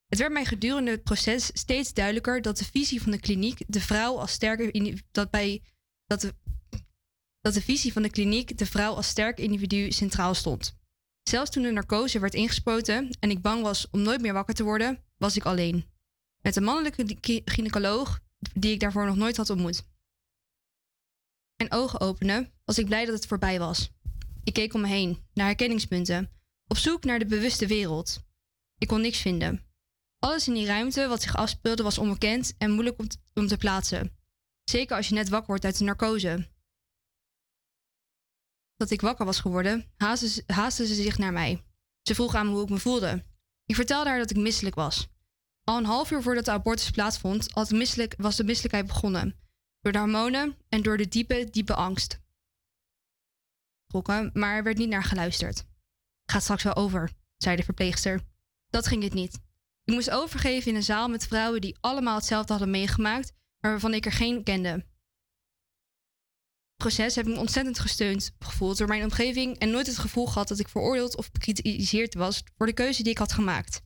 [0.07, 3.81] Het werd mij gedurende het proces steeds duidelijker dat de visie van de kliniek de
[3.81, 5.63] vrouw als sterke dat bij
[6.05, 6.35] dat de,
[7.41, 10.77] dat de visie van de kliniek de vrouw als sterk individu centraal stond.
[11.23, 14.63] Zelfs toen de narcose werd ingespoten en ik bang was om nooit meer wakker te
[14.63, 15.85] worden, was ik alleen.
[16.41, 18.19] Met een mannelijke gy- gynaecoloog
[18.53, 19.87] die ik daarvoor nog nooit had ontmoet.
[21.55, 23.94] Mijn ogen openen, was ik blij dat het voorbij was.
[24.45, 26.31] Ik keek om me heen, naar herkenningspunten,
[26.67, 28.23] op zoek naar de bewuste wereld.
[28.77, 29.65] Ik kon niks vinden.
[30.19, 32.99] Alles in die ruimte wat zich afspeelde was onbekend en moeilijk
[33.33, 34.17] om, te plaatsen.
[34.63, 36.49] Zeker als je net wakker wordt uit de narcose.
[38.75, 41.65] Dat ik wakker was geworden, haastte ze, zich naar mij.
[42.01, 43.25] Ze vroeg aan me hoe ik me voelde.
[43.65, 45.07] Ik vertelde haar dat ik misselijk was.
[45.63, 49.35] Al een half uur voordat de abortus plaatsvond, misselijk, was de misselijkheid begonnen.
[49.81, 52.23] Door de hormonen en door de diepe, diepe angst.
[54.33, 55.65] Maar er werd niet naar geluisterd.
[56.25, 58.21] Gaat straks wel over, zei de verpleegster.
[58.69, 59.39] Dat ging het niet.
[59.83, 63.93] Ik moest overgeven in een zaal met vrouwen die allemaal hetzelfde hadden meegemaakt, maar waarvan
[63.93, 64.69] ik er geen kende.
[64.69, 64.83] Het
[66.77, 70.47] proces heb ik me ontzettend gesteund gevoeld door mijn omgeving en nooit het gevoel gehad
[70.47, 73.81] dat ik veroordeeld of bekritiseerd was voor de keuze die ik had gemaakt.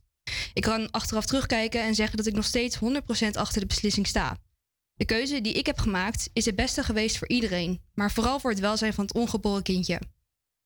[0.53, 2.79] Ik kan achteraf terugkijken en zeggen dat ik nog steeds 100%
[3.31, 4.37] achter de beslissing sta.
[4.99, 8.49] De keuze die ik heb gemaakt is het beste geweest voor iedereen, maar vooral voor
[8.49, 10.01] het welzijn van het ongeboren kindje.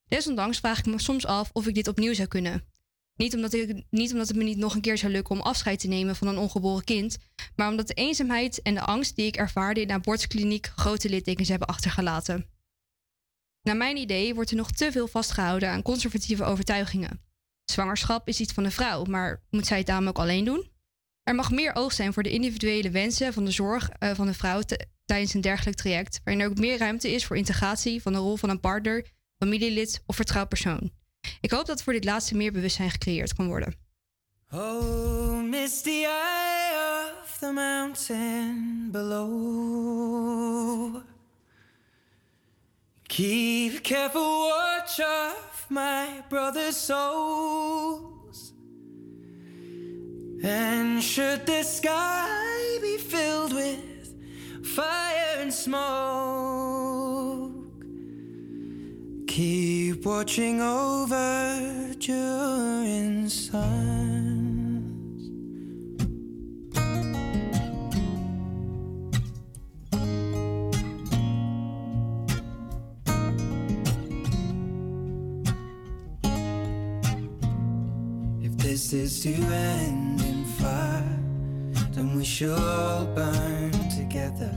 [0.08, 2.64] Desondanks vraag ik me soms af of ik dit opnieuw zou kunnen.
[3.16, 5.80] Niet omdat, ik, niet omdat het me niet nog een keer zou lukken om afscheid
[5.80, 7.18] te nemen van een ongeboren kind,
[7.56, 11.50] maar omdat de eenzaamheid en de angst die ik ervaarde in de abortuskliniek grote littekens
[11.50, 12.50] hebben achtergelaten.
[13.62, 17.22] Naar mijn idee wordt er nog te veel vastgehouden aan conservatieve overtuigingen.
[17.66, 20.72] Zwangerschap is iets van de vrouw, maar moet zij het daarom ook alleen doen?
[21.24, 24.34] Er mag meer oog zijn voor de individuele wensen van de zorg eh, van de
[24.34, 24.62] vrouw
[25.06, 28.36] tijdens een dergelijk traject, waarin er ook meer ruimte is voor integratie van de rol
[28.36, 29.06] van een partner,
[29.38, 30.92] familielid of vertrouwd persoon.
[31.42, 33.76] Ik hoop dat voor dit laatste meer bewustzijn gecreëerd kan worden.
[34.52, 40.34] Oh, misty eye of the mountain below.
[43.04, 48.13] Keep careful watch of my brother's souls.
[50.46, 54.14] And should the sky be filled with
[54.66, 57.54] fire and smoke,
[59.26, 65.30] keep watching over during suns.
[78.44, 80.03] If this is to end
[82.04, 84.54] then we shall burn together.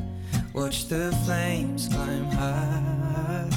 [0.52, 3.50] Watch the flames climb high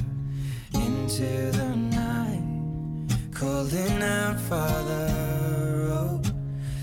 [0.74, 5.08] into the night, calling out, Father,
[6.00, 6.22] oh,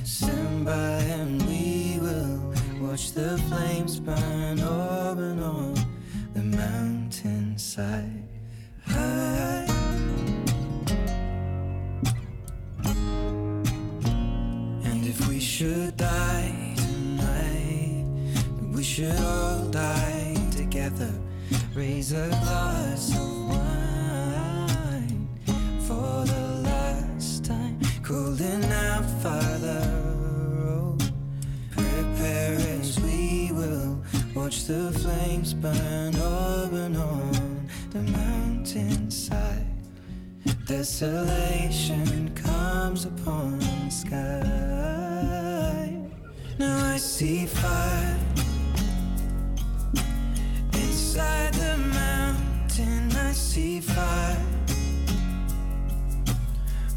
[0.05, 5.75] stand by and we will watch the flames burn up and on
[6.35, 8.25] the mountainside.
[8.87, 9.67] High.
[14.89, 16.26] And if we should die
[18.97, 21.13] should all die together.
[21.75, 25.29] Raise a glass of wine
[25.87, 27.79] for the last time.
[28.03, 29.83] Calling out, Father,
[30.67, 30.97] oh,
[31.73, 34.03] prepare as we will
[34.35, 39.67] watch the flames burn up and on the mountainside.
[40.65, 44.27] Desolation comes upon the sky.
[46.59, 48.17] Now I see fire
[51.17, 53.11] inside the mountain.
[53.17, 54.37] I see fire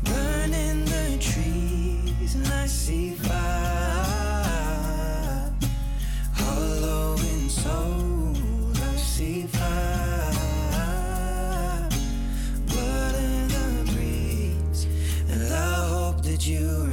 [0.04, 3.40] burning the trees, and I see fire
[6.34, 8.36] hollow in soul.
[8.76, 10.34] I see fire
[12.68, 14.86] blood in the breeze,
[15.30, 16.89] and I hope that you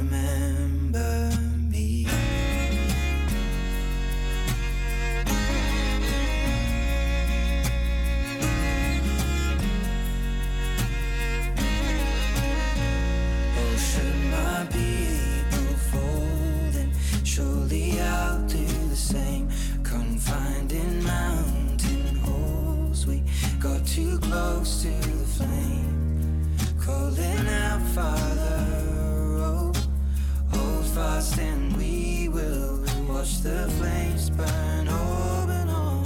[31.17, 36.03] lost and we will watch the flames burn open on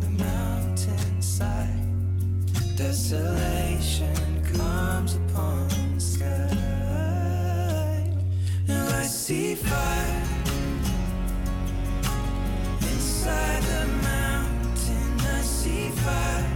[0.00, 1.80] the mountainside.
[2.76, 6.26] Desolation comes upon the sky.
[8.68, 10.22] Now I see fire
[12.92, 15.20] inside the mountain.
[15.38, 16.51] I see fire.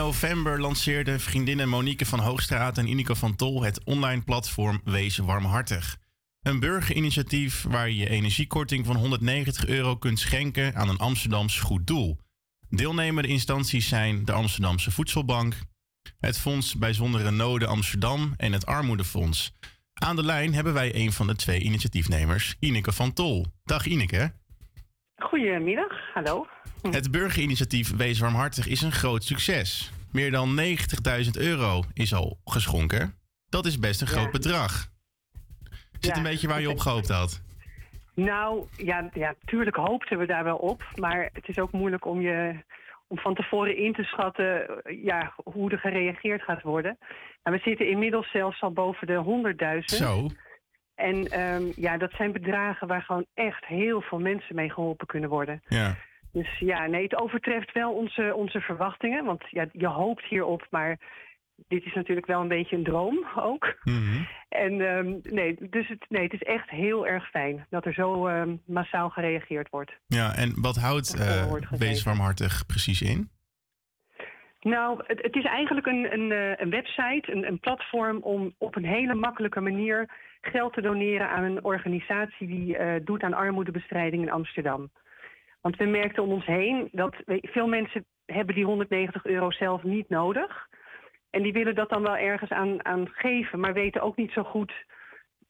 [0.00, 5.98] November lanceerden vriendinnen Monique van Hoogstraat en Ineke van Tol het online platform Wees Warmhartig.
[6.42, 12.18] Een burgerinitiatief waar je energiekorting van 190 euro kunt schenken aan een Amsterdams goed doel.
[12.68, 15.56] Deelnemende instanties zijn de Amsterdamse Voedselbank,
[16.18, 19.52] het Fonds Bijzondere Noden Amsterdam en het Armoedefonds.
[19.92, 23.46] Aan de lijn hebben wij een van de twee initiatiefnemers, Ineke van Tol.
[23.64, 24.39] Dag Ineke.
[25.24, 26.46] Goedemiddag, hallo.
[26.90, 29.92] Het burgerinitiatief Wees Warmhartig is een groot succes.
[30.12, 33.14] Meer dan 90.000 euro is al geschonken.
[33.48, 34.30] Dat is best een groot Ja.
[34.30, 34.86] bedrag.
[36.00, 36.16] Zit Ja.
[36.16, 37.42] een beetje waar je op gehoopt had.
[38.14, 40.82] Nou, ja, ja, tuurlijk hoopten we daar wel op.
[40.94, 42.62] Maar het is ook moeilijk om je
[43.08, 46.98] om van tevoren in te schatten eh, ja, hoe er gereageerd gaat worden.
[47.42, 49.84] Nou, we zitten inmiddels zelfs al boven de 100.000.
[49.98, 50.28] Zo.
[51.00, 55.30] En ehm, ja, dat zijn bedragen waar gewoon echt heel veel mensen mee geholpen kunnen
[55.30, 55.62] worden.
[55.68, 55.96] Ja.
[56.32, 59.24] Dus ja, nee, het overtreft wel onze, onze verwachtingen.
[59.24, 60.98] Want ja, je hoopt hierop, maar
[61.68, 63.78] dit is natuurlijk wel een beetje een droom ook.
[63.82, 64.22] Mhm.
[64.48, 68.26] En ehm, nee, dus het, nee, het is echt heel erg fijn dat er zo
[68.26, 69.92] ehm, massaal gereageerd wordt.
[70.06, 71.78] Ja, en wat houdt gegeven.
[71.78, 73.30] Wees Warmhartig precies in?
[74.60, 78.76] Nou, het, het is eigenlijk een, een, eh, een website, een, een platform om op
[78.76, 80.08] een hele makkelijke manier
[80.40, 84.90] geld te doneren aan een organisatie die eh, doet aan armoedebestrijding in Amsterdam.
[85.60, 90.08] Want we merkten om ons heen dat veel mensen hebben die 190 euro zelf niet
[90.08, 90.68] nodig.
[91.30, 94.42] En die willen dat dan wel ergens aan, aan geven, maar weten ook niet zo
[94.42, 94.72] goed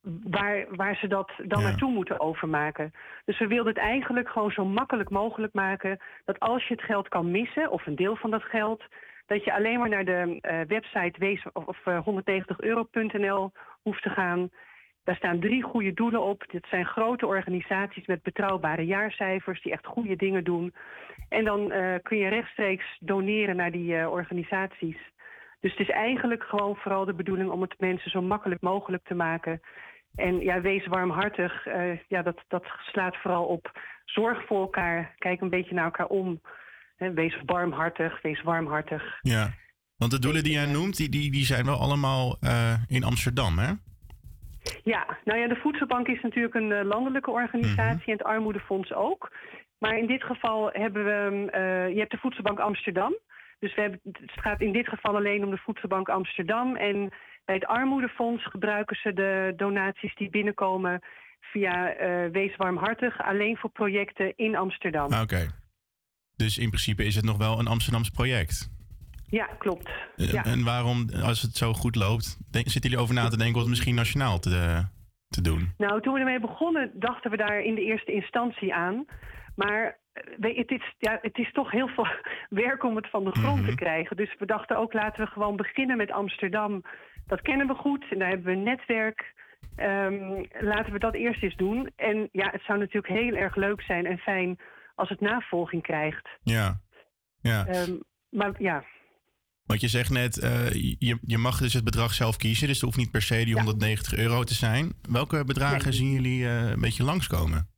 [0.03, 2.93] waar, waar ze dat dan naartoe moeten overmaken.
[3.25, 7.09] Dus we wilden het eigenlijk gewoon zo makkelijk mogelijk maken dat als je het geld
[7.09, 8.83] kan missen, of een deel van dat geld,
[9.27, 14.11] dat je alleen maar naar de eh, website wees of, of eh, 190euro.nl hoeft te
[14.11, 14.51] gaan.
[15.11, 16.45] Daar staan drie goede doelen op.
[16.51, 20.75] Dit zijn grote organisaties met betrouwbare jaarcijfers die echt goede dingen doen.
[21.29, 24.97] En dan eh, kun je rechtstreeks doneren naar die eh, organisaties.
[25.61, 29.15] Dus het is eigenlijk gewoon vooral de bedoeling om het mensen zo makkelijk mogelijk te
[29.15, 29.61] maken.
[30.15, 31.67] En ja, wees warmhartig.
[31.67, 35.15] eh, ja, dat, dat slaat vooral op zorg voor elkaar.
[35.19, 36.41] Kijk een beetje naar elkaar om.
[36.97, 39.19] Wees barmhartig, wees warmhartig.
[39.21, 39.51] Ja.
[39.97, 42.39] Want de doelen die jij noemt, die, die, die zijn wel allemaal
[42.87, 43.73] in Amsterdam, hè?
[44.85, 49.33] Ja, nou ja, de Voedselbank is natuurlijk een eh, landelijke organisatie en het Armoedefonds ook.
[49.79, 53.19] Maar in dit geval hebben we, eh, je hebt de Voedselbank Amsterdam.
[53.59, 56.77] Dus we hebben, het gaat in dit geval alleen om de Voedselbank Amsterdam.
[56.77, 57.13] En
[57.45, 61.01] bij het Armoedefonds gebruiken ze de donaties die binnenkomen
[61.41, 65.13] via eh, Wees Warmhartig alleen voor projecten in Amsterdam.
[65.13, 65.49] Ah, Oké.
[66.37, 68.71] Dus in principe is het nog wel een Amsterdams project.
[69.31, 69.91] Ja, klopt.
[70.17, 70.45] Eh, Ja.
[70.45, 73.61] En waarom, als het zo goed loopt, denk- zitten jullie over na te denken om
[73.61, 74.85] het misschien nationaal te,
[75.29, 75.73] te doen?
[75.79, 79.05] Nou, toen we ermee begonnen, dachten we daar in de eerste instantie aan.
[79.57, 79.99] Maar
[80.41, 82.07] je, het, is, ja, het is toch heel veel
[82.65, 83.69] werk om het van de grond Mhm.
[83.71, 84.17] te krijgen.
[84.17, 86.83] Dus we dachten ook, laten we gewoon beginnen met Amsterdam.
[87.27, 89.35] Dat kennen we goed en daar hebben we een netwerk.
[89.77, 91.91] Ehm, laten we dat eerst eens doen.
[91.97, 94.59] En ja, het zou natuurlijk heel erg leuk zijn en fijn
[94.95, 96.29] als het navolging krijgt.
[96.43, 96.81] Ja.
[97.41, 97.67] ja.
[97.67, 97.93] Ehm,
[98.31, 98.85] maar ja,
[99.71, 102.67] Want je zegt net, eh, je, je mag dus het bedrag zelf kiezen.
[102.67, 104.93] Dus het hoeft niet per se die 190 euro te zijn.
[105.11, 105.93] Welke bedragen Nee.
[105.93, 107.69] zien jullie eh, een beetje langskomen?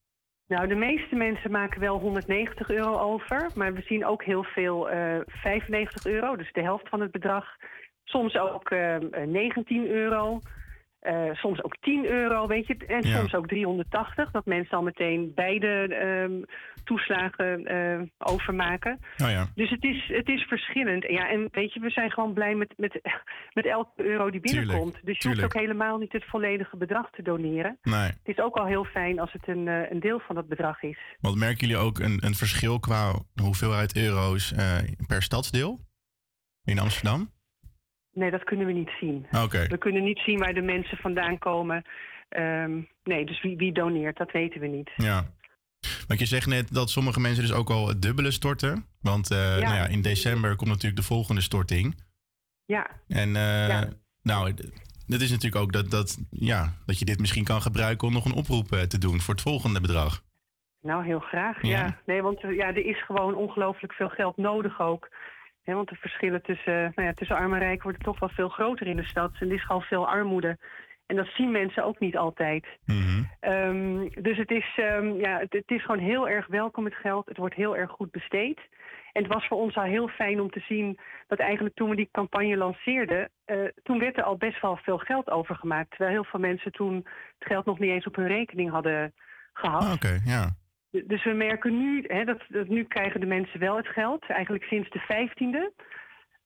[0.47, 3.51] Nou, de meeste mensen maken wel 190 euro over.
[3.55, 7.45] Maar we zien ook heel veel eh 95 euro, dus de helft van het bedrag.
[8.05, 10.40] Soms ook eh, eh, 19 euro.
[11.03, 12.76] Eh, soms ook 10 euro, weet je.
[12.86, 13.18] En Ja.
[13.18, 14.30] soms ook 380.
[14.30, 16.42] Dat mensen al meteen beide ehm,
[16.84, 18.98] toeslagen eh, overmaken.
[19.22, 19.46] Oh ja.
[19.55, 21.05] Dus het is, het is verschillend.
[21.09, 23.00] Ja, en weet je, we zijn gewoon blij met, met,
[23.53, 25.05] met elke euro die Tuurlijk, binnenkomt.
[25.07, 27.78] dus je hoeft ook helemaal niet het volledige bedrag te doneren.
[27.82, 28.03] Nee.
[28.03, 30.82] Het is ook al heel fijn als het een, eh, een deel van dat bedrag
[30.82, 30.98] is.
[31.20, 34.55] Want merken jullie ook een, een verschil qua hoeveelheid euro's
[35.07, 35.78] per stadsdeel?
[36.64, 37.30] In Amsterdam?
[38.12, 39.26] Nee, dat kunnen we niet zien.
[39.68, 41.84] We kunnen niet zien waar de mensen vandaan komen.
[42.28, 44.90] Ehm, nee, dus wie, wie doneert, dat weten we niet.
[44.96, 45.24] Ja.
[46.06, 48.86] Want je zegt net dat sommige mensen dus ook al het dubbele storten.
[49.00, 52.04] Want eh, Nou ja, in december komt natuurlijk de volgende storting.
[52.64, 53.88] Ja, En eh, Ja.
[54.22, 54.54] nou,
[55.06, 58.24] dat is natuurlijk ook dat, dat, ja, dat je dit misschien kan gebruiken om nog
[58.24, 60.22] een oproep eh, te doen voor het volgende bedrag.
[60.80, 61.62] nou heel graag.
[61.62, 61.68] Ja.
[61.68, 61.98] Ja.
[62.06, 65.08] Nee, want ja, er is gewoon ongelooflijk veel geld nodig ook.
[65.64, 68.86] Want de verschillen tussen, nou ja, tussen arm en rijk worden toch wel veel groter
[68.86, 69.30] in de stad.
[69.38, 70.58] En er is gewoon veel armoede.
[71.06, 72.66] En dat zien mensen ook niet altijd.
[73.40, 77.28] Ehm, dus het is, ehm, ja, het, het is gewoon heel erg welkom het geld.
[77.28, 78.60] Het wordt heel erg goed besteed.
[79.12, 81.96] En het was voor ons al heel fijn om te zien dat eigenlijk toen we
[81.96, 85.90] die campagne lanceerden, eh, toen werd er al best wel veel geld overgemaakt.
[85.90, 89.14] Terwijl heel veel mensen toen het geld nog niet eens op hun rekening hadden
[89.52, 89.82] gehad.
[89.82, 90.50] Ah, Oké, ja.
[91.07, 94.24] Dus we merken nu, hè, dat, dat nu krijgen de mensen wel het geld.
[94.28, 95.84] Eigenlijk sinds de 15e.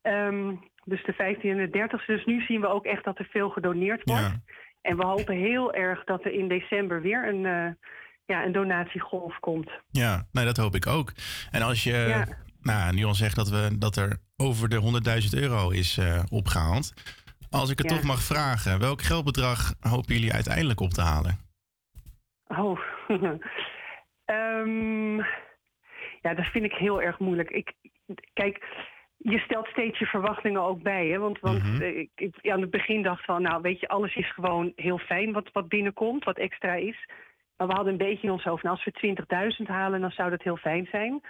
[0.02, 2.06] Ehm, dus de 15e en de 30e.
[2.06, 4.34] Dus nu zien we ook echt dat er veel gedoneerd wordt.
[4.82, 7.72] En we hopen heel erg dat er in december weer een, eh,
[8.26, 9.70] ja, een donatiegolf komt.
[9.90, 11.12] Ja, nee, dat hoop ik ook.
[11.50, 12.26] En als je Ja.
[12.60, 16.92] nou, nu al zegt dat, we, dat er over de 100.000 euro is eh, opgehaald.
[17.50, 17.96] Als ik het Ja.
[17.96, 21.38] toch mag vragen, welk geldbedrag hopen jullie uiteindelijk op te halen?
[22.48, 22.80] Oh.
[24.60, 25.16] Ehm,
[26.22, 27.50] ja, dat vind ik heel erg moeilijk.
[27.50, 27.72] Ik,
[28.32, 28.64] kijk,
[29.16, 31.06] je stelt steeds je verwachtingen ook bij.
[31.06, 31.18] Hè?
[31.18, 31.80] Want, want Mhm.
[31.82, 34.98] eh, ik, ik aan het begin dacht van, nou weet je, alles is gewoon heel
[34.98, 37.08] fijn wat, wat binnenkomt, wat extra is.
[37.56, 38.92] Maar we hadden een beetje in ons hoofd, nou, als we
[39.62, 41.20] 20.000 halen, dan zou dat heel fijn zijn.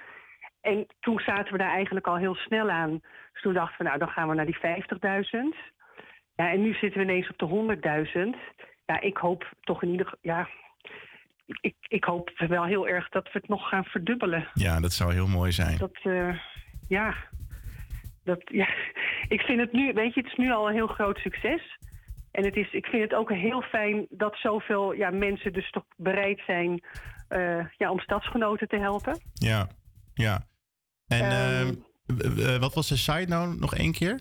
[0.61, 3.01] En toen zaten we daar eigenlijk al heel snel aan.
[3.33, 5.57] Dus toen dachten we, nou, dan gaan we naar die 50.000.
[6.35, 8.37] Ja, en nu zitten we ineens op de 100.000.
[8.87, 10.49] Ja, ik hoop toch in ieder geval, ja,
[11.61, 14.49] ik, ik hoop wel heel erg dat we het nog gaan verdubbelen.
[14.55, 15.79] Ja, dat zou heel mooi zijn.
[15.79, 16.39] Dat, eh,
[16.89, 17.15] ja,
[18.25, 18.69] dat, ja,
[19.29, 21.79] ik vind het nu, weet je, het is nu al een heel groot succes.
[22.31, 25.85] En het is, ik vind het ook heel fijn dat zoveel ja, mensen dus toch
[25.97, 26.85] bereid zijn
[27.29, 29.21] eh, ja, om stadsgenoten te helpen.
[29.35, 29.69] Ja,
[30.15, 30.47] ja.
[31.07, 31.75] En Ehm, ehm,
[32.35, 34.21] w- wat was de site nou nog één keer?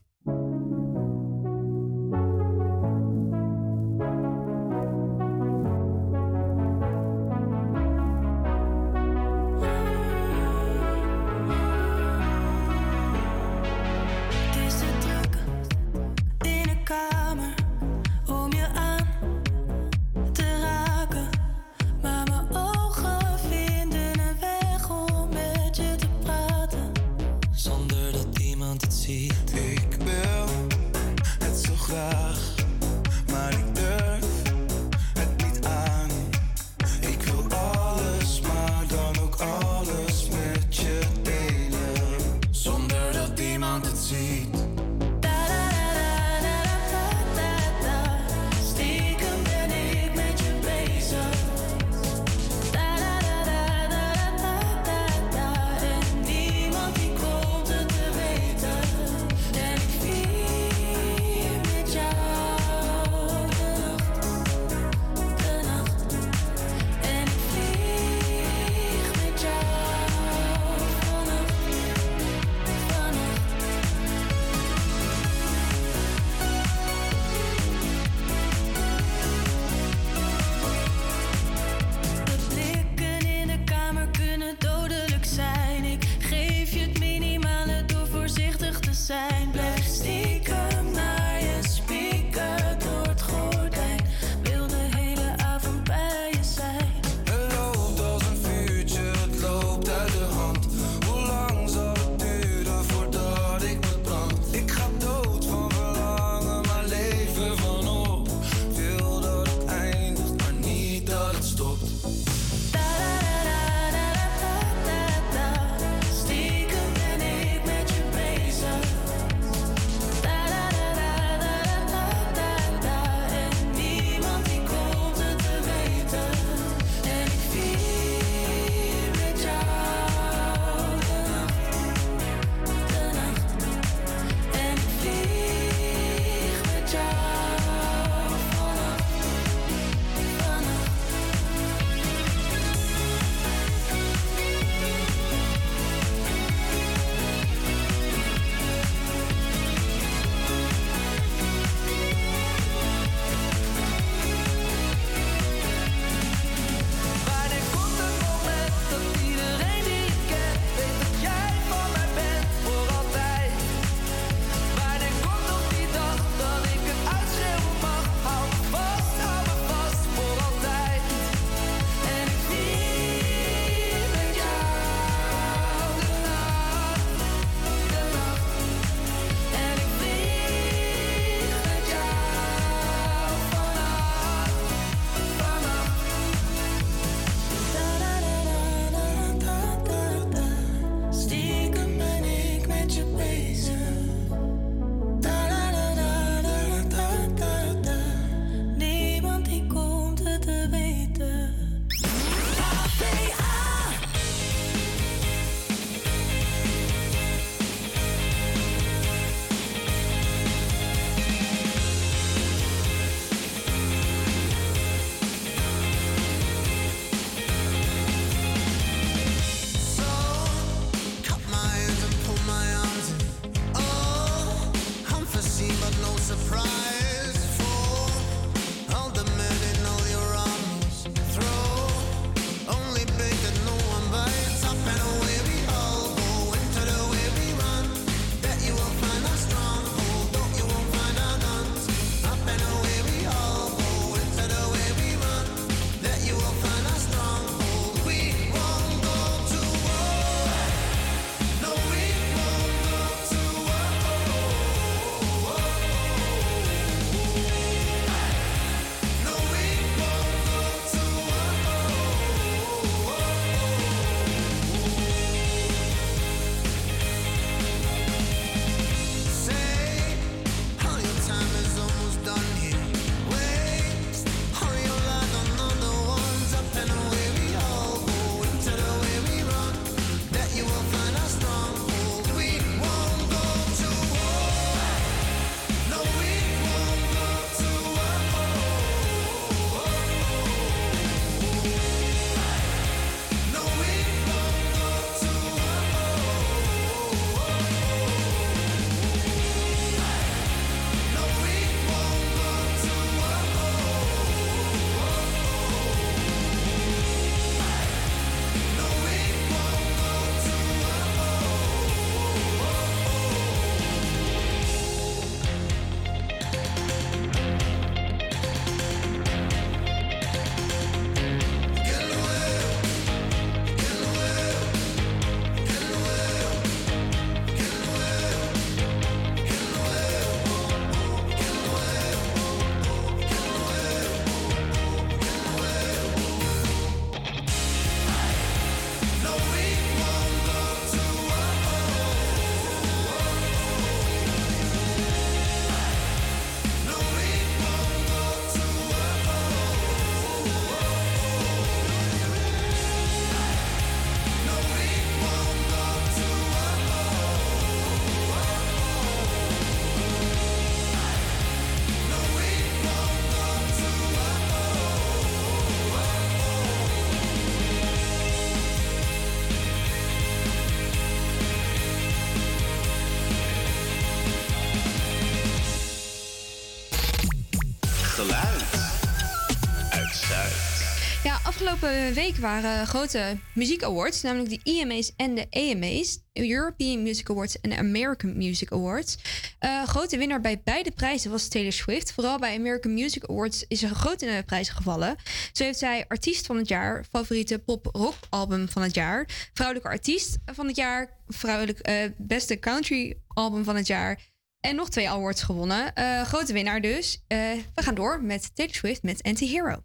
[381.84, 387.60] Afgelopen week waren grote muziek awards, namelijk de EMA's en de AMA's, European Music Awards
[387.62, 389.18] en American Music Awards.
[389.60, 392.12] Eh, grote winnaar bij beide prijzen was Taylor Swift.
[392.12, 395.16] Vooral bij American Music Awards is groot in de prijzen gevallen.
[395.52, 400.38] Zo heeft zij artiest van het jaar, favoriete pop-rock album van het jaar, vrouwelijke artiest
[400.46, 404.20] van het jaar, vrouwelijk eh, beste country album van het jaar.
[404.60, 405.94] En nog twee awards gewonnen.
[405.94, 407.24] Eh, grote winnaar dus.
[407.28, 409.84] We gaan door met Taylor Swift met Anti-Hero.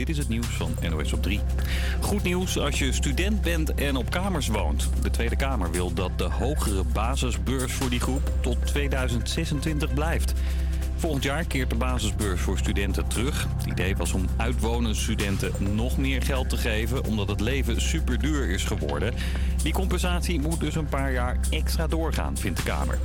[0.00, 1.40] Dit is het nieuws van NOS op 3.
[2.00, 4.88] Goed nieuws als je student bent en op kamers woont.
[5.02, 10.34] De Tweede Kamer wil dat de hogere basisbeurs voor die groep tot 2026 blijft.
[10.96, 13.46] Volgend jaar keert de basisbeurs voor studenten terug.
[13.56, 17.04] Het idee was om uitwonende studenten nog meer geld te geven...
[17.04, 19.14] omdat het leven superduur is geworden.
[19.62, 22.98] Die compensatie moet dus een paar jaar extra doorgaan, vindt de Kamer.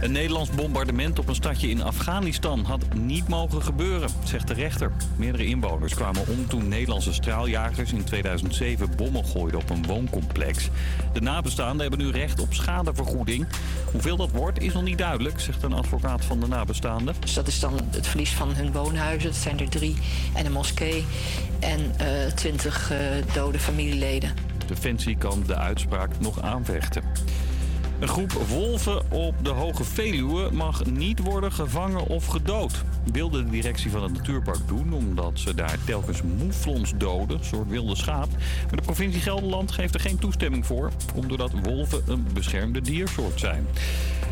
[0.00, 4.92] Een Nederlands bombardement op een stadje in Afghanistan had niet mogen gebeuren, zegt de rechter.
[5.16, 10.68] Meerdere inwoners kwamen om toen Nederlandse straaljagers in 2007 bommen gooiden op een wooncomplex.
[11.12, 13.46] De nabestaanden hebben nu recht op schadevergoeding.
[13.92, 17.14] Hoeveel dat wordt is nog niet duidelijk, zegt een advocaat van de nabestaanden.
[17.20, 19.28] Dus dat is dan het verlies van hun woonhuizen.
[19.30, 19.96] Het zijn er drie.
[20.34, 21.04] En een moskee.
[21.60, 22.92] En eh, twintig
[23.32, 24.32] dode familieleden.
[24.66, 27.02] Defensie kan de uitspraak nog aanvechten.
[27.98, 32.72] Een groep wolven op de Hoge Veluwe mag niet worden gevangen of gedood.
[33.12, 37.68] Wilde de directie van het natuurpark doen, omdat ze daar telkens moeflons doden, een soort
[37.68, 38.28] wilde schaap.
[38.66, 43.66] Maar de provincie Gelderland geeft er geen toestemming voor, omdat wolven een beschermde diersoort zijn.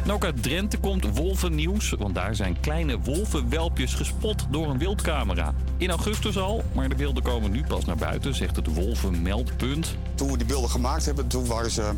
[0.05, 5.55] En ook uit Drenthe komt wolvennieuws, want daar zijn kleine wolvenwelpjes gespot door een wildcamera.
[5.77, 9.97] In augustus al, maar de beelden komen nu pas naar buiten, zegt het wolvenmeldpunt.
[10.15, 11.93] Toen we die beelden gemaakt hebben, toen waren ze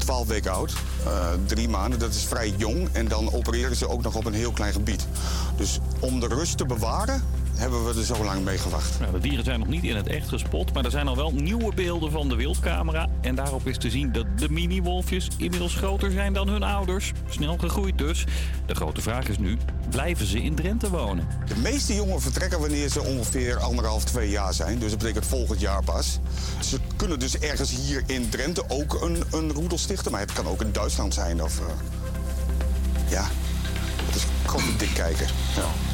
[0.00, 0.72] 12 weken oud.
[1.04, 2.88] Eh, drie maanden, dat is vrij jong.
[2.92, 5.06] En dan opereren ze ook nog op een heel klein gebied.
[5.56, 7.22] Dus om de rust te bewaren,
[7.60, 9.00] hebben we er zo lang mee gewacht.
[9.00, 11.30] Nou, de dieren zijn nog niet in het echt gespot, maar er zijn al wel
[11.30, 13.08] nieuwe beelden van de wildcamera.
[13.20, 17.12] En daarop is te zien dat de mini-wolfjes inmiddels groter zijn dan hun ouders.
[17.28, 18.24] Snel gegroeid dus.
[18.66, 19.58] De grote vraag is nu,
[19.90, 21.28] blijven ze in Drenthe wonen?
[21.46, 24.78] De meeste jongen vertrekken wanneer ze ongeveer anderhalf, twee jaar zijn.
[24.78, 26.18] Dus dat betekent volgend jaar pas.
[26.60, 30.12] Ze kunnen dus ergens hier in Drenthe ook een, een roedel stichten.
[30.12, 31.58] Maar het kan ook in Duitsland zijn of...
[31.58, 31.66] eh,
[33.10, 33.26] ja,
[34.06, 35.26] het is koffiedik kijken.
[35.56, 35.89] Ja.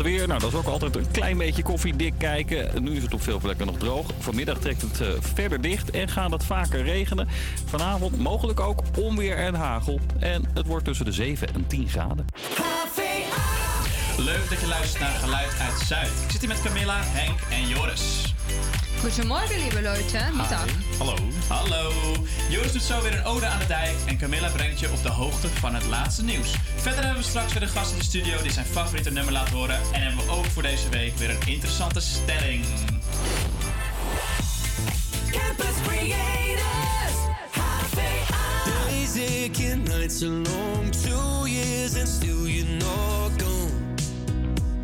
[0.00, 2.82] Weer, nou dat is ook altijd een klein beetje koffiedik kijken.
[2.82, 4.06] Nu is het op veel plekken nog droog.
[4.18, 7.28] Vanmiddag trekt het eh, verder dicht en gaat het vaker regenen.
[7.64, 10.00] Vanavond mogelijk ook onweer en hagel.
[10.18, 12.26] En het wordt tussen de 7 en 10 graden.
[14.18, 16.12] Leuk dat je luistert naar Geluid uit Zuid.
[16.24, 18.31] Ik zit hier met Camilla, Henk en Joris.
[19.02, 20.18] Goedemorgen, lieve Leute.
[20.98, 21.14] Hallo.
[21.48, 21.92] Hallo.
[22.48, 25.08] Joris doet zo weer een ode aan de dijk en Camilla brengt je op de
[25.08, 26.54] hoogte van het laatste nieuws.
[26.76, 29.48] Verder hebben we straks weer een gast in de studio die zijn favoriete nummer laat
[29.48, 29.80] horen.
[29.92, 32.64] En hebben we ook voor deze week weer een interessante stelling.
[35.30, 37.16] Campus Creators,
[38.64, 43.96] Days aching, nights are long, two years and still you're not gone.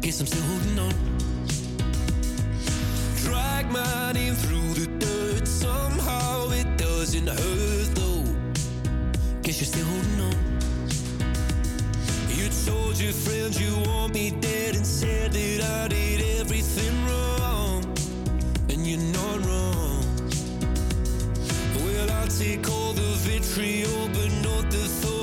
[0.01, 1.18] Guess I'm still holding on.
[3.39, 8.25] Drag my name through the dirt, somehow it doesn't hurt though.
[9.43, 10.39] Guess you're still holding on.
[12.37, 17.85] You told your friends you want me dead and said that I did everything wrong.
[18.71, 20.03] And you're not wrong.
[21.85, 25.18] Well, I'll take all the vitriol, but not the thought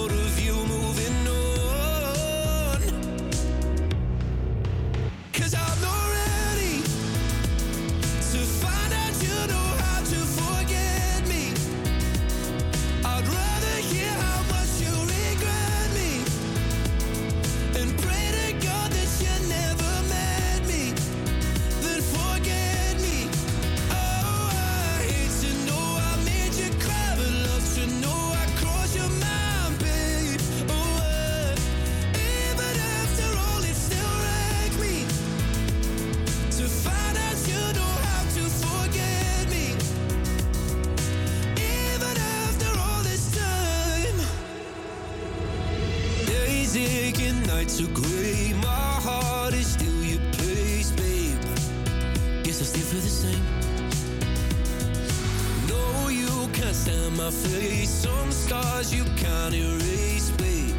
[57.26, 57.90] my face.
[57.90, 60.76] Some scars you can't erase, babe.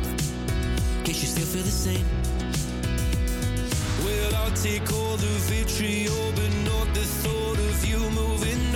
[1.02, 2.06] Guess you still feel the same.
[4.04, 8.75] Well, I'll take all the vitriol, but not the thought of you moving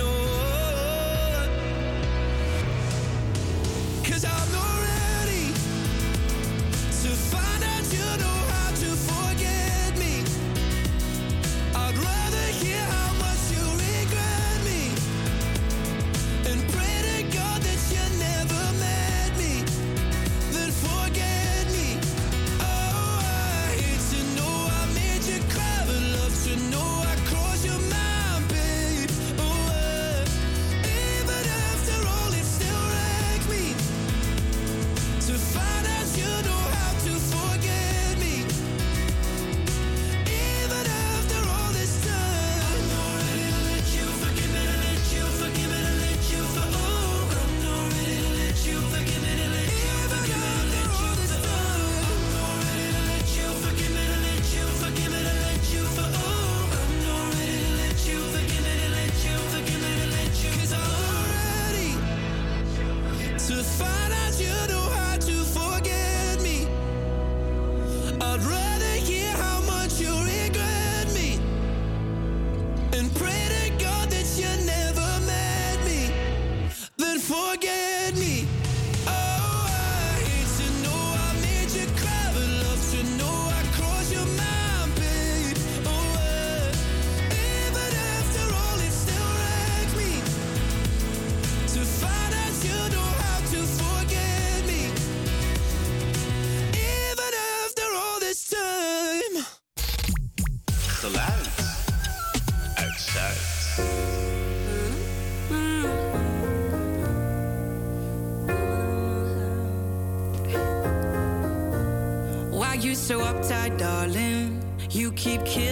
[113.31, 114.61] Uptight, darling?
[114.89, 115.70] You keep killing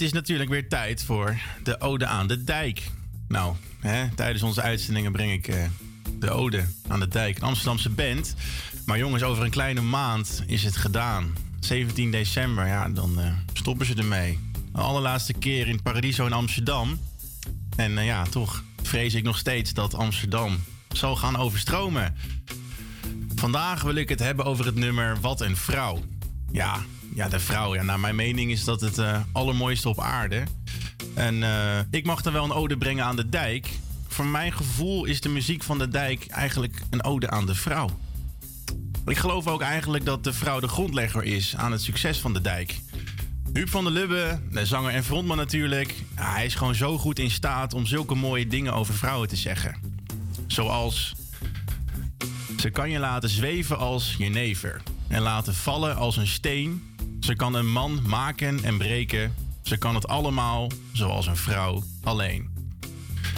[0.00, 2.90] het is natuurlijk weer tijd voor de Ode aan de Dijk.
[3.28, 5.64] Nou, hè, tijdens onze uitzendingen breng ik eh,
[6.18, 8.34] de Ode aan de Dijk, een Amsterdamse band.
[8.86, 11.36] Maar jongens, over een kleine maand is het gedaan.
[11.58, 14.38] 17 december, ja, dan eh, stoppen ze ermee.
[14.72, 17.00] De allerlaatste keer in Paradiso in Amsterdam.
[17.76, 20.58] En eh, ja, toch vrees ik nog steeds dat Amsterdam
[20.92, 22.16] zal gaan overstromen.
[23.34, 26.02] Vandaag wil ik het hebben over het nummer Wat een vrouw.
[26.52, 27.74] Ja, ja de vrouw.
[27.74, 30.42] Ja, naar mijn mening is dat het eh, allermooiste op aarde.
[31.14, 33.70] En eh, ik mag dan wel een ode brengen aan de dijk.
[34.08, 37.88] Voor mijn gevoel is de muziek van de dijk eigenlijk een ode aan de vrouw.
[39.06, 42.40] Ik geloof ook eigenlijk dat de vrouw de grondlegger is aan het succes van de
[42.40, 42.80] dijk.
[43.52, 45.94] Huub van der Lubbe, de zanger en frontman natuurlijk.
[46.14, 49.76] hij is gewoon zo goed in staat om zulke mooie dingen over vrouwen te zeggen.
[50.46, 51.14] Zoals...
[52.58, 54.82] Ze kan je laten zweven als jenever.
[55.10, 56.94] En laten vallen als een steen.
[57.20, 59.34] Ze kan een man maken en breken.
[59.62, 62.50] Ze kan het allemaal zoals een vrouw alleen.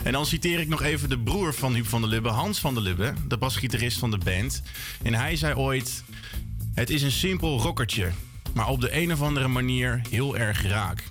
[0.04, 2.74] En dan citeer ik nog even de broer van Huub van der Lubbe, Hans van
[2.74, 4.62] der Lubbe, de basgitarist van de band.
[5.02, 6.04] En hij zei ooit:
[6.74, 8.10] Het is een simpel rockertje,
[8.54, 11.04] maar op de een of andere manier heel erg raak.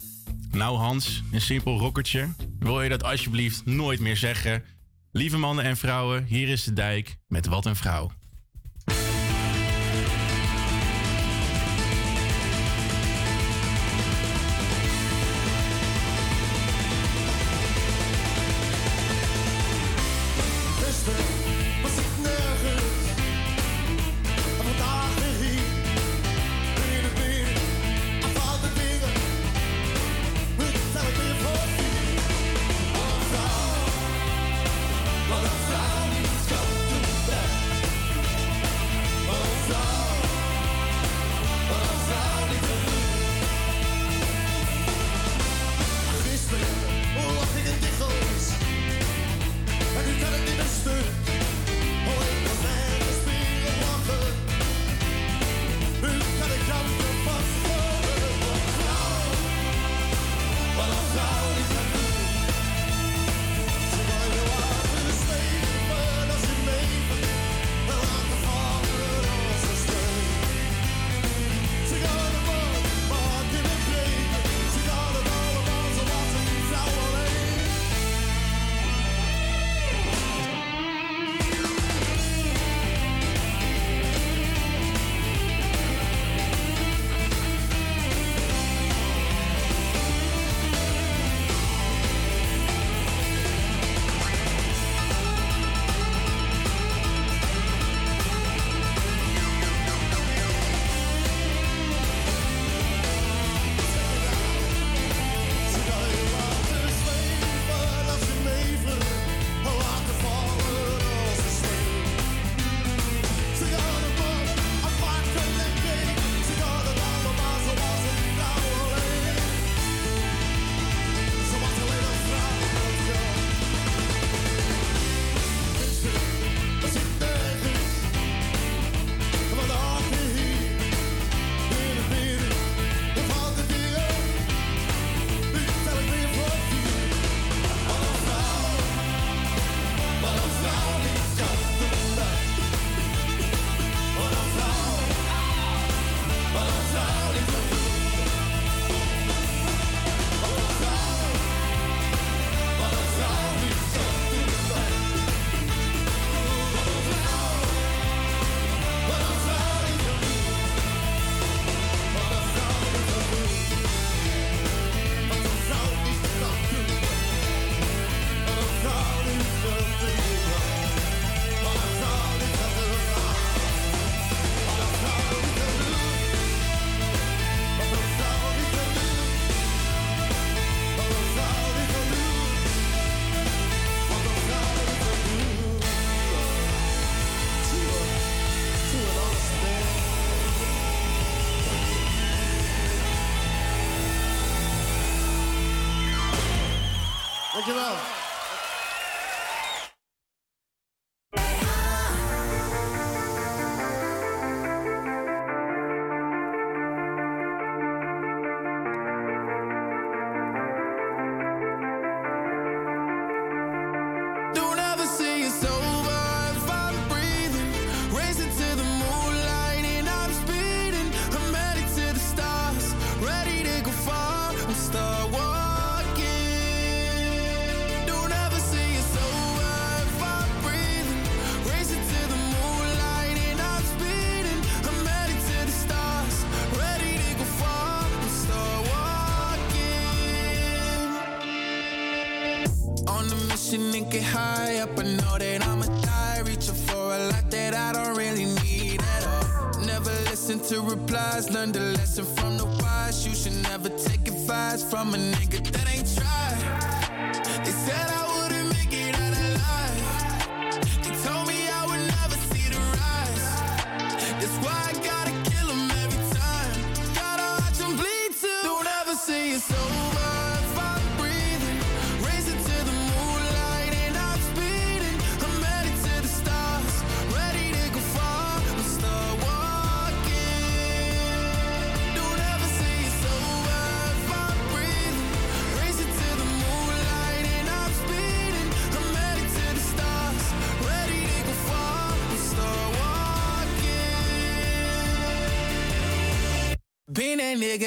[0.51, 2.27] Nou, Hans, een simpel rockertje.
[2.59, 4.63] Wil je dat alsjeblieft nooit meer zeggen?
[5.11, 8.11] Lieve mannen en vrouwen, hier is de dijk met wat een vrouw.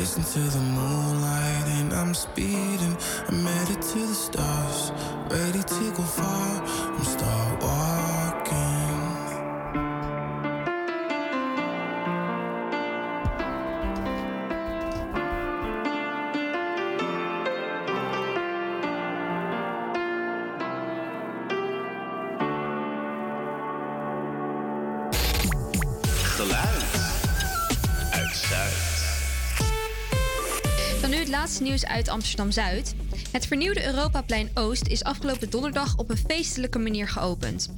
[0.00, 2.96] Racing to the moonlight and I'm speeding.
[3.28, 4.92] I'm headed to the stars,
[5.28, 6.49] ready to go far.
[31.60, 32.94] Nieuws uit Amsterdam-Zuid.
[33.32, 37.68] Het vernieuwde Europaplein Oost is afgelopen donderdag op een feestelijke manier geopend.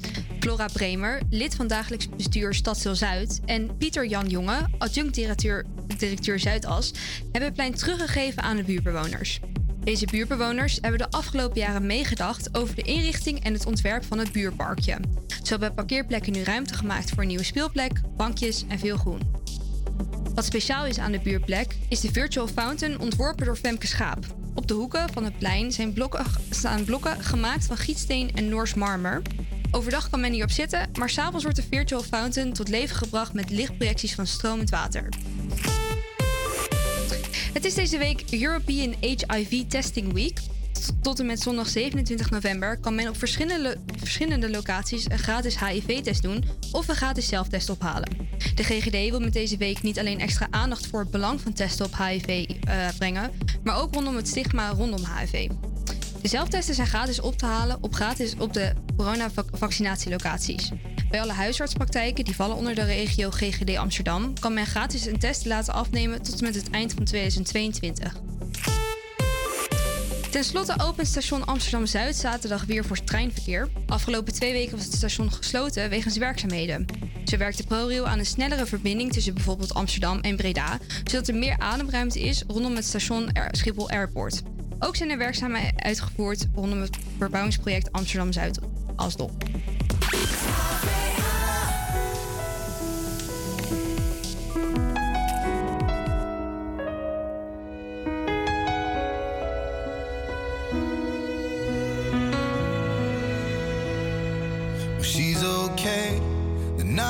[0.41, 3.41] Flora Bremer, lid van dagelijks bestuur Stadsdeel Zuid...
[3.47, 5.65] en Pieter Jan Jonge, adjunct-directeur
[5.99, 6.93] directeur Zuidas...
[7.23, 9.41] hebben het plein teruggegeven aan de buurtbewoners.
[9.81, 12.57] Deze buurtbewoners hebben de afgelopen jaren meegedacht...
[12.57, 14.99] over de inrichting en het ontwerp van het buurparkje.
[15.43, 19.42] Zo hebben parkeerplekken nu ruimte gemaakt voor een nieuwe speelplek, bankjes en veel groen.
[20.35, 24.27] Wat speciaal is aan de buurtplek is de Virtual Fountain ontworpen door Femke Schaap.
[24.55, 28.75] Op de hoeken van het plein zijn blokken, staan blokken gemaakt van gietsteen en Noors
[28.75, 29.23] marmer.
[29.71, 33.51] Overdag kan men hierop zitten, maar s'avonds wordt de Virtual Fountain tot leven gebracht met
[33.51, 35.09] lichtprojecties van stromend water.
[37.53, 40.41] Het is deze week European HIV Testing Week.
[41.01, 46.23] Tot en met zondag 27 november kan men op verschillende, verschillende locaties een gratis HIV-test
[46.23, 48.09] doen of een gratis zelftest ophalen.
[48.55, 51.87] De GGD wil met deze week niet alleen extra aandacht voor het belang van testen
[51.87, 53.31] op HIV eh, brengen,
[53.65, 55.49] maar ook rondom het stigma rondom HIV.
[56.23, 60.71] De zelftesten zijn gratis op te halen op, gratis op de coronavaccinatielocaties.
[61.11, 65.45] Bij alle huisartspraktijken die vallen onder de regio GGD Amsterdam kan men gratis een test
[65.47, 68.32] laten afnemen tot en met het eind van 2022.
[70.33, 73.69] Ten slotte opent station Amsterdam-Zuid zaterdag weer voor treinverkeer.
[73.87, 76.87] Afgelopen twee weken was het station gesloten wegens werkzaamheden.
[77.25, 81.35] Zo werkt de ProRail aan een snellere verbinding tussen bijvoorbeeld Amsterdam en Breda, zodat er
[81.35, 84.43] meer ademruimte is rondom het station Schiphol Airport.
[84.79, 88.59] Ook zijn er werkzaamheden uitgevoerd rondom het verbouwingsproject Amsterdam-Zuid
[88.97, 89.33] als dop.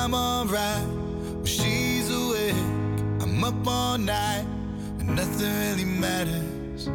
[0.03, 0.85] I'm alright
[1.39, 2.55] but she's awake.
[3.21, 4.45] I'm up all night,
[4.97, 6.87] but nothing really matters.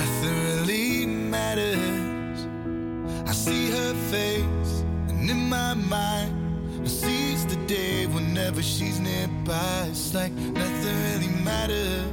[0.00, 2.46] Nothing really matters.
[3.26, 9.86] I see her face, and in my mind, I seize the day whenever she's nearby.
[9.88, 12.04] It's like nothing really matters.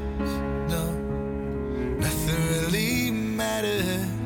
[0.71, 0.85] No,
[1.99, 4.16] nothing really matters.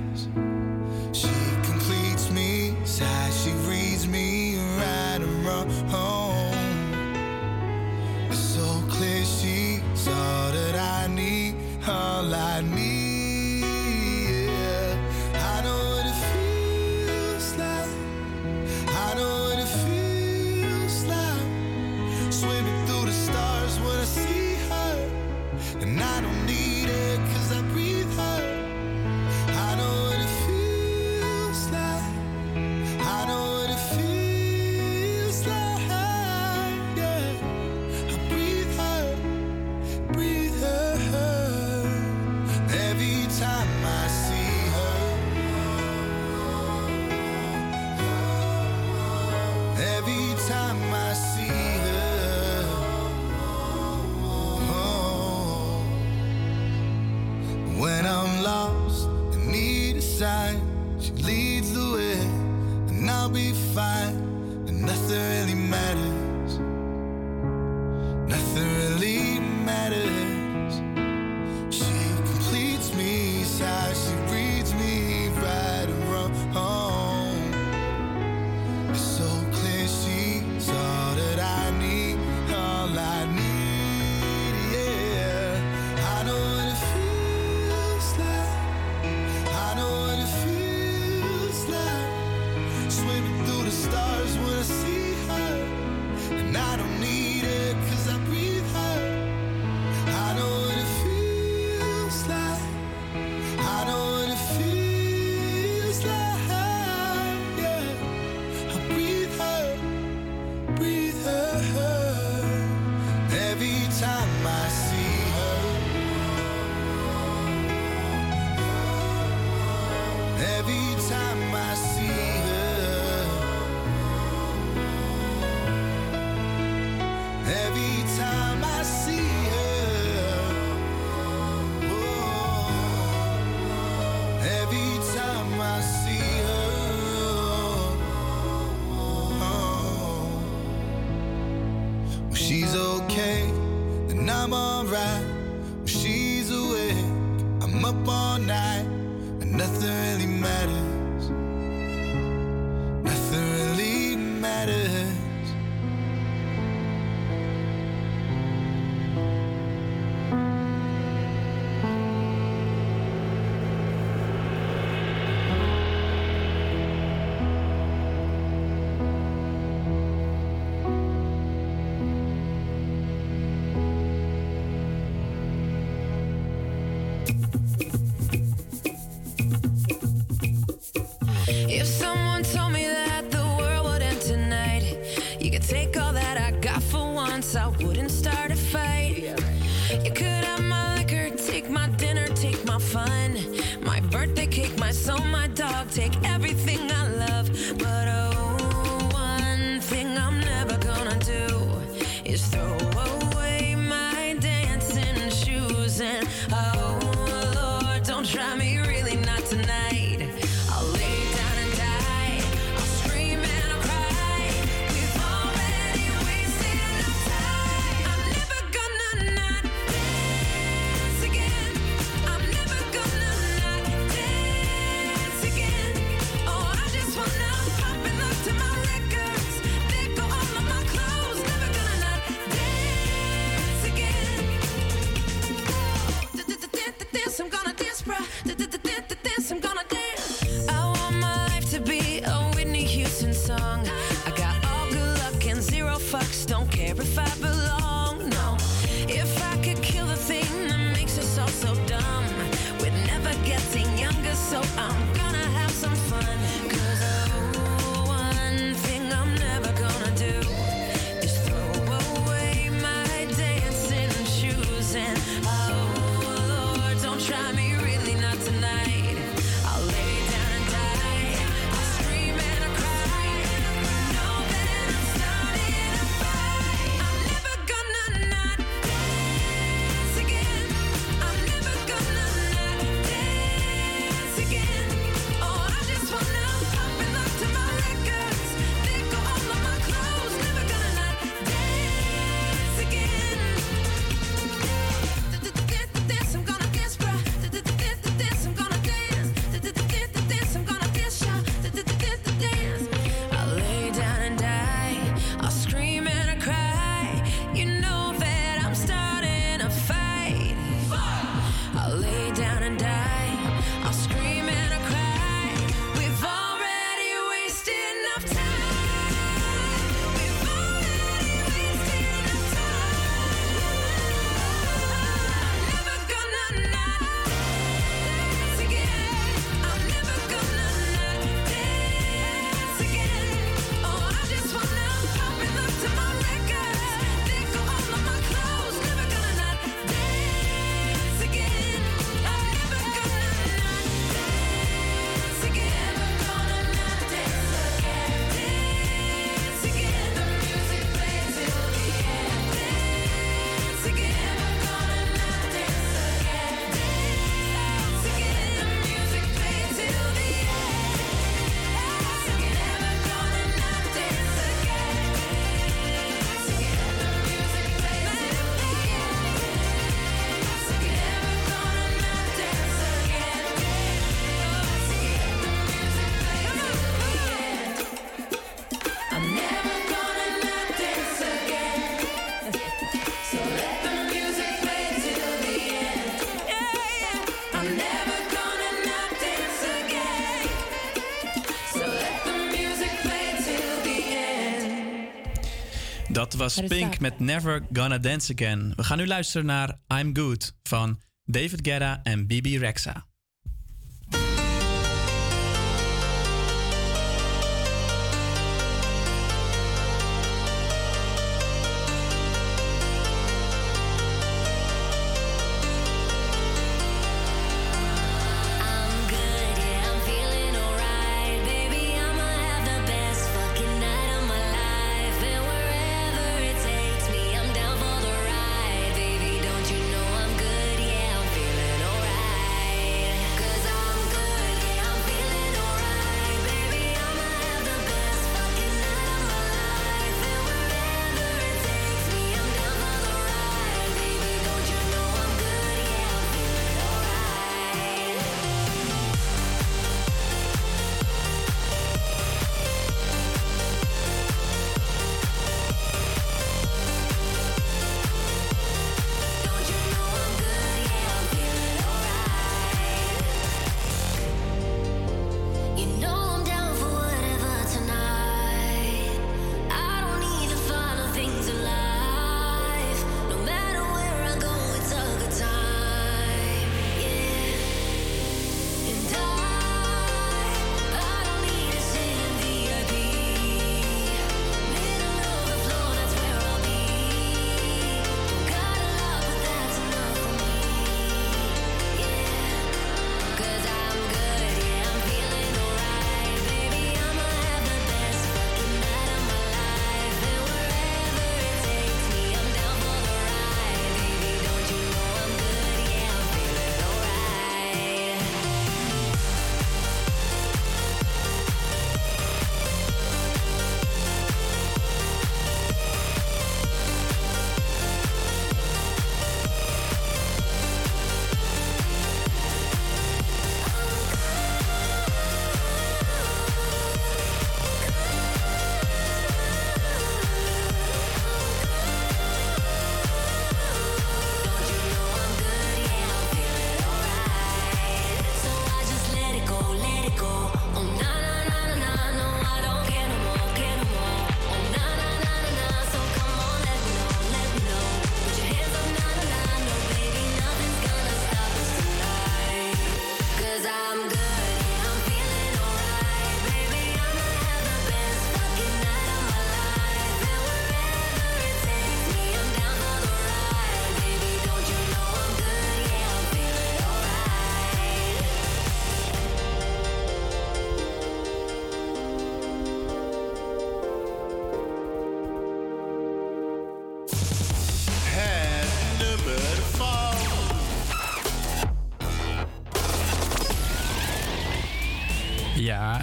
[396.41, 398.73] was Pink met Never Gonna Dance Again.
[398.75, 403.00] We gaan nu luisteren naar I'm Good van David Guetta en Bibi Rexa.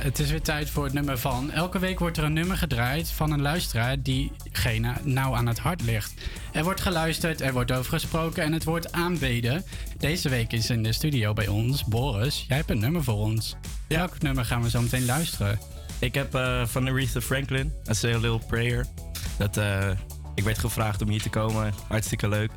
[0.09, 1.51] Het is weer tijd voor het nummer van.
[1.51, 5.82] Elke week wordt er een nummer gedraaid van een luisteraar diegene nauw aan het hart
[5.82, 6.14] ligt.
[6.52, 9.64] Er wordt geluisterd, er wordt over gesproken en het wordt aanbeden.
[9.98, 12.44] Deze week is in de studio bij ons Boris.
[12.48, 13.56] Jij hebt een nummer voor ons.
[13.89, 15.59] Welk nummer gaan we zo meteen luisteren?
[15.98, 18.86] Ik heb eh, van Aretha Franklin, A Say a Little Prayer.
[19.39, 19.90] Dat, eh,
[20.35, 21.74] ik werd gevraagd om hier te komen.
[21.89, 22.51] Hartstikke leuk.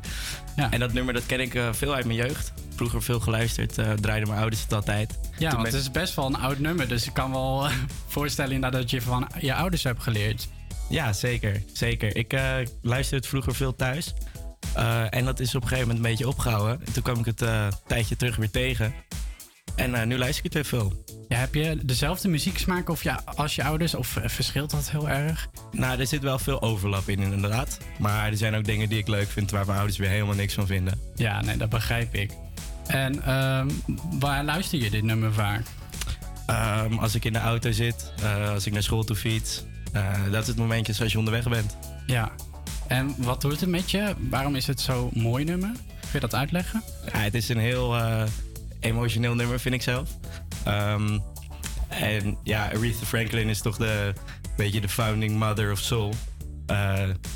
[0.55, 0.71] Ja.
[0.71, 2.53] En dat nummer dat ken ik eh, veel uit mijn jeugd.
[2.75, 3.73] Vroeger veel geluisterd.
[3.73, 5.19] draaiden mijn ouders het altijd.
[5.41, 7.73] Ja, want het is best wel een oud nummer, dus ik kan wel eh,
[8.07, 10.47] voorstellen inderdaad dat je van je ouders hebt geleerd.
[10.89, 11.63] Ja, zeker.
[11.73, 12.15] zeker.
[12.15, 14.13] Ik eh, luisterde het vroeger veel thuis.
[14.73, 16.85] Eh, en dat is op een gegeven moment een beetje opgehouden.
[16.85, 18.93] En toen kwam ik het een tijdje terug weer tegen.
[19.75, 21.03] En nu luister ik het weer veel.
[21.27, 25.49] Ja, heb je dezelfde muzieksmaak of ja, als je ouders, of verschilt dat heel erg?
[25.71, 27.77] Nou, er zit wel veel overlap in inderdaad.
[27.99, 30.53] Maar er zijn ook dingen die ik leuk vind waar mijn ouders weer helemaal niks
[30.53, 30.99] van vinden.
[31.15, 32.31] Ja, nee, dat begrijp ik.
[32.87, 33.69] En ehm,
[34.19, 35.63] waar luister je dit nummer vaak?
[36.45, 39.63] Ehm, als ik in de auto zit, eh, als ik naar school toe fiets.
[39.93, 41.77] eh, dat is het momentje als je onderweg bent.
[42.05, 42.31] Ja.
[42.87, 44.15] En wat doet het met je?
[44.29, 45.69] Waarom is het zo'n mooi nummer?
[45.99, 46.83] Kun je dat uitleggen?
[47.13, 48.23] Ja, het is een heel eh,
[48.79, 50.09] emotioneel nummer, vind ik zelf.
[50.63, 51.19] Ehm,
[51.87, 54.13] en ja, Aretha Franklin is toch de
[54.57, 56.13] beetje de founding mother of soul.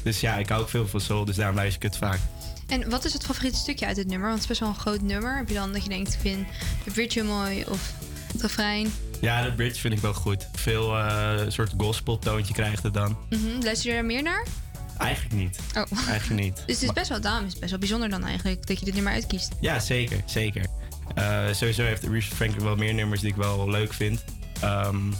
[0.04, 2.20] Dus ja, ik hou ook veel van soul, dus daarom luister ik het vaak.
[2.68, 4.28] En wat is het favoriete stukje uit het nummer?
[4.28, 5.38] Want het is best wel een groot nummer.
[5.38, 6.48] Heb je dan dat je denkt, ik vind
[6.84, 7.94] de bridge mooi of
[8.32, 8.94] het refrein?
[9.22, 10.48] Ja, de bridge vind ik wel goed.
[10.54, 13.18] Veel eh, soort gospel toontje krijgt het dan.
[13.30, 13.64] Mhm.
[13.64, 14.46] Luister je daar meer naar?
[14.98, 15.60] Eigenlijk niet.
[15.78, 16.08] Oh.
[16.10, 16.56] Eigenlijk niet.
[16.68, 18.86] Dus het is best wel, daarom is het best wel bijzonder dan eigenlijk dat je
[18.86, 19.52] dit nummer uitkiest.
[19.60, 20.66] Ja, zeker, zeker.
[21.16, 24.24] Eh, sowieso heeft Aretha Franklin wel meer nummers die ik wel leuk vind.
[24.62, 25.12] Ehm,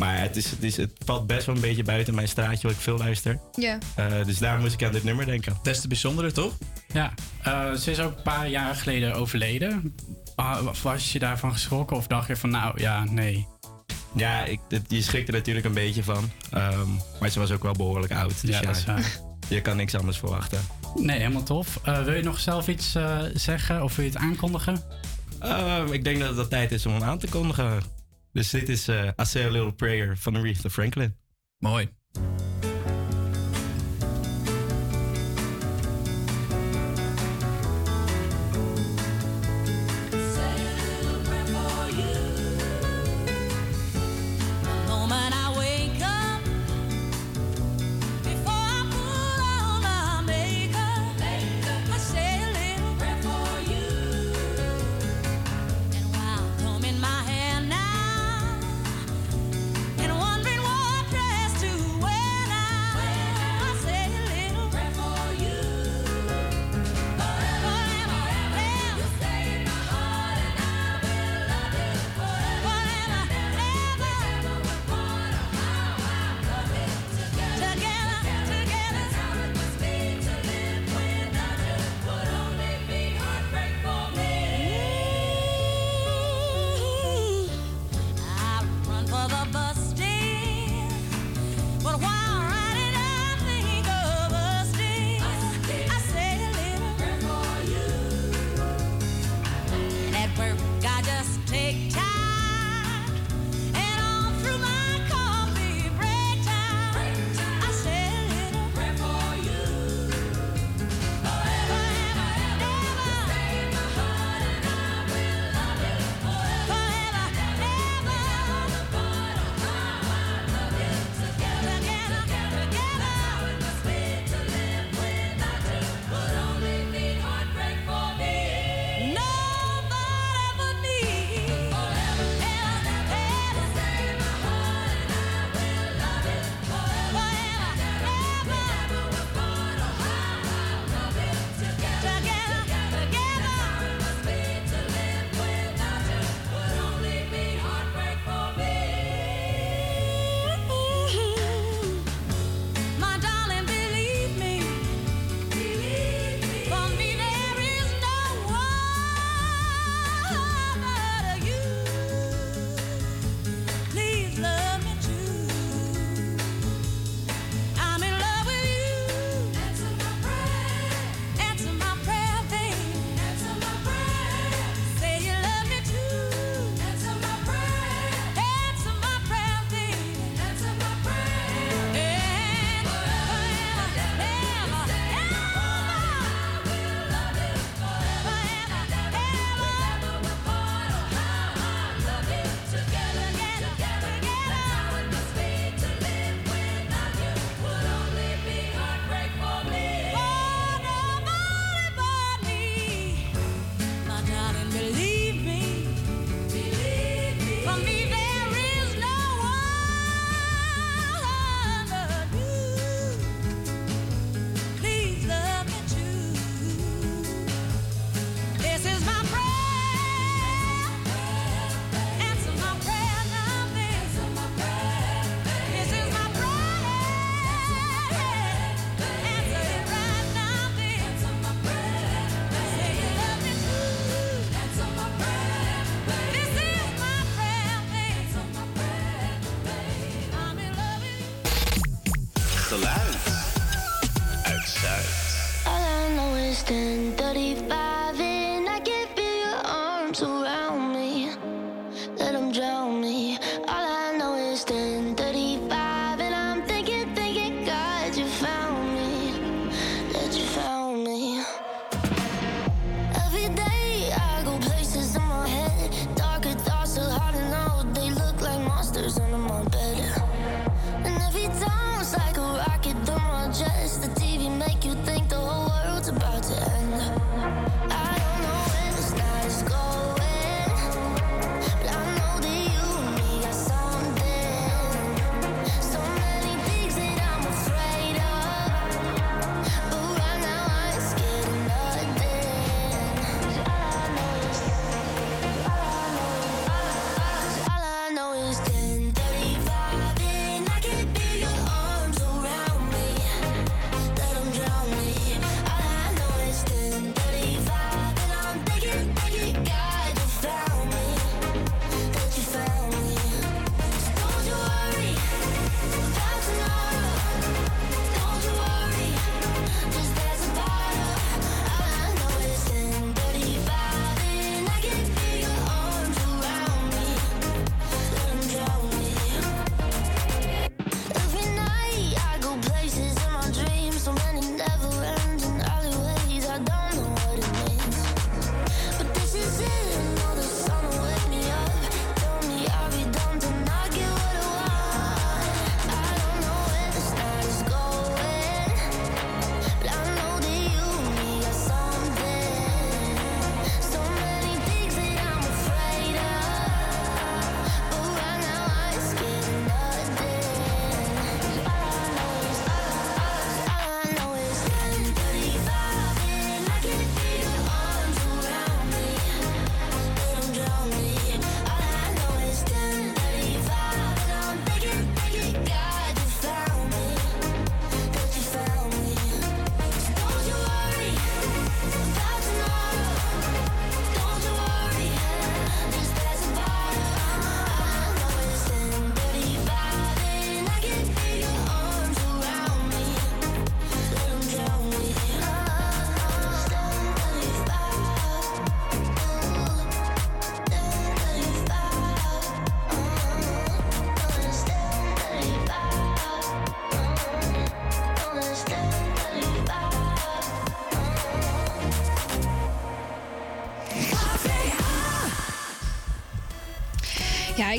[0.00, 2.76] maar het, is, het, is, het valt best wel een beetje buiten mijn straatje wat
[2.76, 3.38] ik veel luister.
[3.54, 3.78] Ja.
[3.94, 5.56] Eh, dus daar moest ik aan dit nummer denken.
[5.62, 6.52] Des te bijzondere, toch?
[6.92, 7.12] Ja.
[7.42, 9.94] Eh, ze is ook een paar jaar geleden overleden.
[10.34, 13.46] Ah, was je daarvan geschrokken of dacht je van nou ja, nee?
[14.14, 16.30] Ja, ik, het- je schrikt er natuurlijk een beetje van.
[16.50, 16.88] Ehm,
[17.20, 18.40] maar ze was ook wel behoorlijk oud.
[18.40, 19.18] Dus Ja, dat is waar.
[19.48, 20.60] Je kan niks anders verwachten.
[20.94, 21.78] Nee, helemaal tof.
[21.84, 24.82] Eh, wil je nog zelf iets eh, zeggen of wil je het aankondigen?
[25.40, 27.82] Ehm, ik denk dat het al tijd is om hem aan te kondigen.
[28.32, 31.16] Dus dit is eh I Say a Little Prayer van Aretha Franklin.
[31.58, 31.88] Mooi.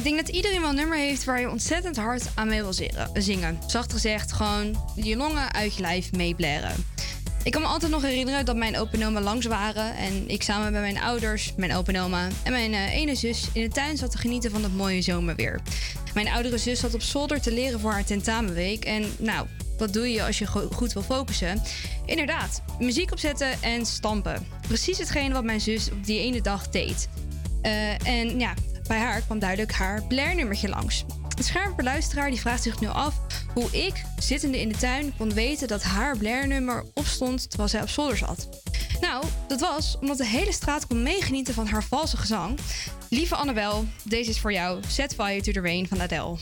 [0.02, 2.74] ik denk dat iedereen wel een nummer heeft waar je ontzettend hard aan mee wil
[3.14, 3.60] zingen.
[3.68, 6.86] Zacht gezegd, gewoon je longen uit je lijf meeblaren.
[7.44, 10.72] Ik kan me altijd nog herinneren dat mijn opa oma langs waren en ik samen
[10.72, 13.98] met mijn ouders, mijn opa en oma en mijn eh, ene zus in de tuin
[13.98, 15.60] zat te genieten van het mooie zomerweer.
[16.14, 19.48] Mijn oudere zus zat op zolder te leren voor haar tentamenweek en nou,
[19.78, 21.62] wat doe je als je goed wil focussen?
[22.06, 24.48] Inderdaad, muziek opzetten en stampen.
[24.68, 27.10] Precies hetgeen wat mijn zus op die ene dag deed.
[27.62, 28.54] Eh, en ja,
[28.88, 31.06] bij haar kwam duidelijk haar Blair-nummertje langs.
[31.38, 33.16] Een scherpe luisteraar die vraagt zich nu af
[33.54, 37.90] hoe ik, zittende in de tuin, kon weten dat haar Blair-nummer opstond terwijl zij op
[37.90, 38.50] zolder zat.
[39.02, 42.60] Nou, dat was omdat de hele straat kon meegenieten van haar valse gezang.
[43.10, 44.80] Lieve Annabel, deze is voor jou.
[44.88, 46.38] Set fire to the rain van Adele.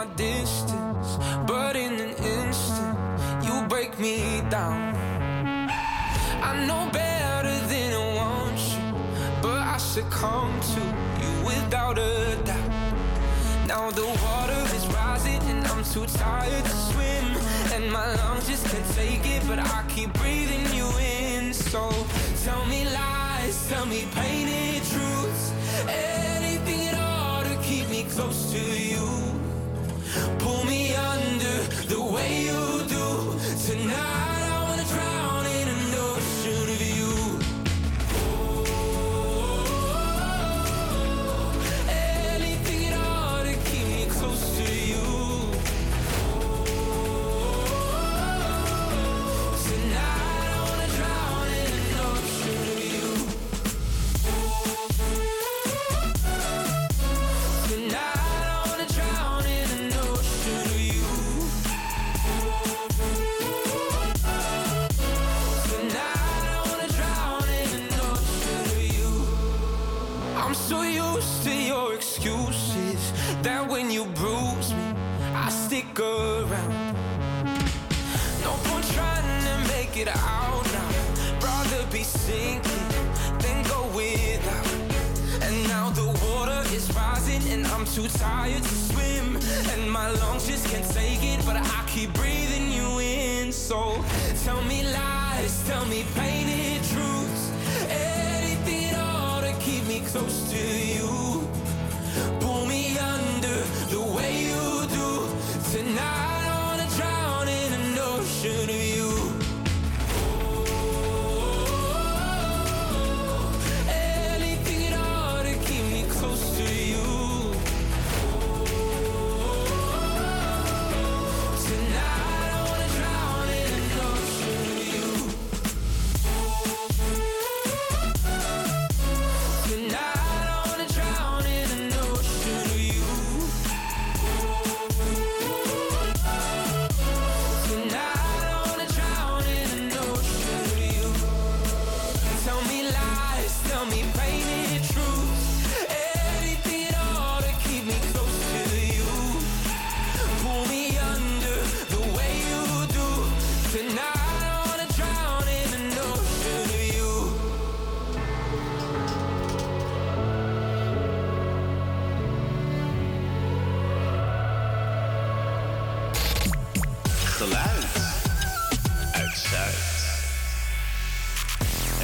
[0.00, 2.98] My distance, but in an instant,
[3.44, 4.94] you break me down.
[6.50, 8.86] I know better than I want you,
[9.42, 10.82] but I succumb to
[11.20, 12.72] you without a doubt.
[13.66, 17.26] Now the water is rising and I'm too tired to swim,
[17.74, 21.52] and my lungs just can't take it, but I keep breathing you in.
[21.52, 21.82] So
[22.46, 25.52] tell me lies, tell me painted truths,
[25.88, 28.89] anything at all to keep me close to you.
[31.00, 31.58] Under
[31.88, 34.19] the way you do tonight.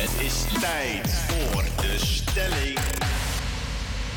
[0.06, 2.78] Het is tijd voor de stelling.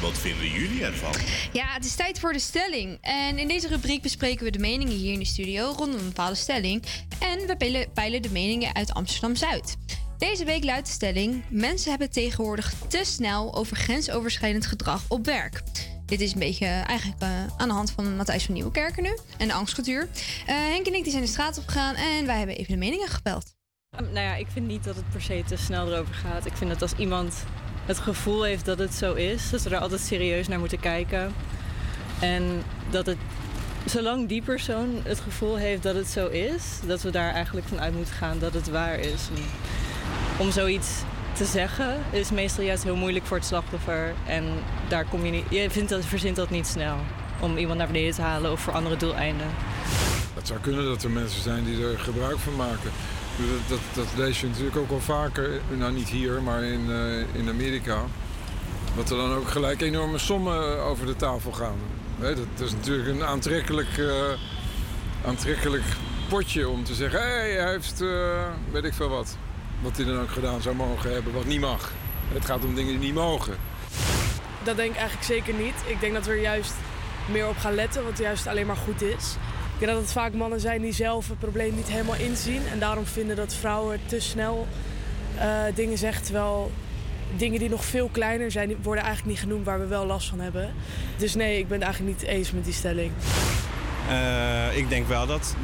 [0.01, 1.13] Wat vinden jullie ervan?
[1.53, 2.97] Ja, het is tijd voor de stelling.
[3.01, 6.35] En in deze rubriek bespreken we de meningen hier in de studio rondom een bepaalde
[6.35, 6.83] stelling.
[7.19, 9.75] En we peilen, de meningen uit Amsterdam Zuid.
[10.17, 15.61] Deze week luidt de stelling: Mensen hebben tegenwoordig te snel over grensoverschrijdend gedrag op werk.
[16.05, 19.47] Dit is een beetje eigenlijk eh, aan de hand van Matthijs van Nieuwenkerken nu en
[19.47, 20.09] de angstcultuur.
[20.45, 22.79] Eh, Henk en ik die zijn de straat op gegaan en wij hebben even de
[22.79, 23.57] meningen gebeld.
[23.99, 26.45] Nou ja, ik vind niet dat het per se te snel erover gaat.
[26.45, 27.43] Ik vind dat als iemand
[27.85, 31.33] het gevoel heeft dat het zo is, dat we er altijd serieus naar moeten kijken.
[32.19, 33.17] En dat het,
[33.85, 37.79] zolang die persoon het gevoel heeft dat het zo is, dat we daar eigenlijk van
[37.79, 39.27] uit moeten gaan dat het waar is.
[39.35, 39.43] En
[40.37, 40.89] om zoiets
[41.33, 44.13] te zeggen is meestal juist heel moeilijk voor het slachtoffer.
[44.27, 44.43] En
[44.87, 46.97] daar kom je niet, je vindt dat, verzint dat niet snel
[47.39, 49.47] om iemand naar beneden te halen of voor andere doeleinden.
[50.33, 52.91] Het zou kunnen dat er mensen zijn die er gebruik van maken.
[53.67, 57.49] Dat, dat, lees je natuurlijk ook wel vaker, nou niet hier, maar in, eh, in
[57.49, 58.03] Amerika.
[58.95, 61.77] Dat er dan ook gelijk enorme sommen over de tafel gaan.
[62.19, 64.33] Dat, is natuurlijk een aantrekkelijk, eh,
[65.25, 65.83] aantrekkelijk
[66.29, 67.19] potje om te zeggen...
[67.19, 69.37] hé, hij heeft, eh, weet ik veel wat.
[69.81, 71.91] Wat hij dan ook gedaan zou mogen hebben, wat niet mag.
[72.33, 73.57] Het gaat om dingen die niet mogen.
[74.63, 75.75] Dat denk ik eigenlijk zeker niet.
[75.85, 76.73] Ik denk dat we er juist
[77.31, 79.35] meer op gaan letten, wat juist alleen maar goed is.
[79.79, 82.61] Ik denk dat het vaak mannen zijn die zelf het probleem niet helemaal inzien.
[82.71, 84.67] En daarom vinden dat vrouwen te snel
[85.37, 86.23] eh, dingen zeggen.
[86.23, 86.71] Terwijl
[87.37, 90.39] dingen die nog veel kleiner zijn, worden eigenlijk niet genoemd waar we wel last van
[90.39, 90.73] hebben.
[91.17, 93.11] Dus nee, ik ben het eigenlijk niet eens met die stelling.
[94.09, 95.55] Eh, ik denk wel dat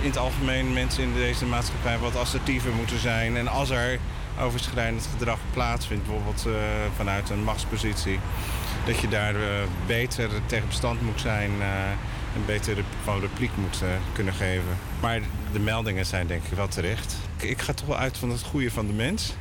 [0.00, 3.36] in het algemeen mensen in deze maatschappij wat assertiever moeten zijn.
[3.36, 3.98] En als er
[4.40, 6.52] overschrijdend gedrag plaatsvindt, bijvoorbeeld eh,
[6.96, 8.18] vanuit een machtspositie,
[8.86, 9.34] dat je daar
[9.86, 11.50] beter tegen bestand moet zijn
[12.32, 14.78] eh, en beter de, gewoon repliek moet eh, kunnen geven.
[15.00, 15.20] Maar
[15.52, 17.16] de meldingen zijn denk ik wel terecht.
[17.36, 19.34] Ik, ga toch wel uit van het goede van de mens.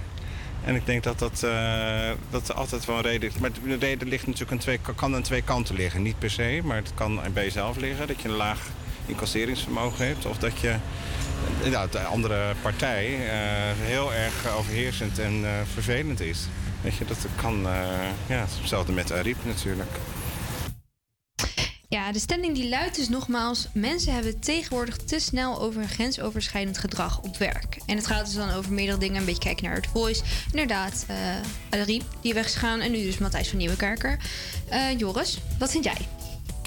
[0.63, 3.37] En ik denk dat dat, eh, dat altijd wel een reden is.
[3.37, 6.01] Maar de reden ligt natuurlijk aan twee, kan aan twee kanten liggen.
[6.01, 8.07] Niet per se, maar het kan bij jezelf liggen.
[8.07, 8.59] Dat je een laag
[9.05, 10.25] incasseringsvermogen hebt.
[10.25, 10.75] Of dat je
[11.91, 13.39] de andere partij eh,
[13.75, 16.47] heel erg overheersend en vervelend is.
[16.81, 17.67] Weet je, dat kan,
[18.27, 19.91] ja, hetzelfde met Ariep natuurlijk.
[21.89, 26.77] Ja, de stelling die luidt dus nogmaals: mensen hebben tegenwoordig te snel over een grensoverschrijdend
[26.77, 27.77] gedrag op werk.
[27.85, 29.19] En het gaat dus dan over meerdere dingen.
[29.19, 30.23] Een beetje kijken naar het voice.
[30.51, 32.79] Inderdaad, eh Ariep die weg is gegaan.
[32.79, 34.17] En nu dus Matthijs van Nieuwenkerker.
[34.69, 36.07] Eh, Joris, wat vind jij?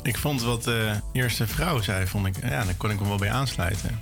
[0.03, 3.19] Ik vond wat de eerste vrouw zei, vond ik, ja, daar kon ik hem wel
[3.19, 3.99] bij aansluiten.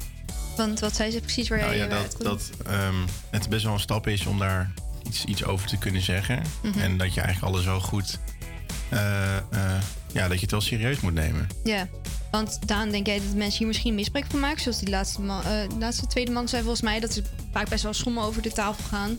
[0.56, 2.94] Want wat zei ze precies waar Nou jij ja, dat, dat ehm,
[3.30, 4.70] het best wel een stap is om daar
[5.06, 6.42] iets, iets over te kunnen zeggen.
[6.62, 6.78] Mhm.
[6.78, 8.18] En dat je eigenlijk alles zo goed,
[8.88, 9.42] eh, eh,
[10.18, 11.46] ja, dat je het wel serieus moet nemen.
[11.64, 11.88] Ja,
[12.30, 14.62] want Daan, denk jij dat mensen hier misschien misbruik van maken?
[14.62, 17.00] Zoals die laatste, man, eh, laatste tweede man zei volgens mij...
[17.00, 17.22] dat ze
[17.52, 19.18] vaak best wel sommen over de tafel gaan.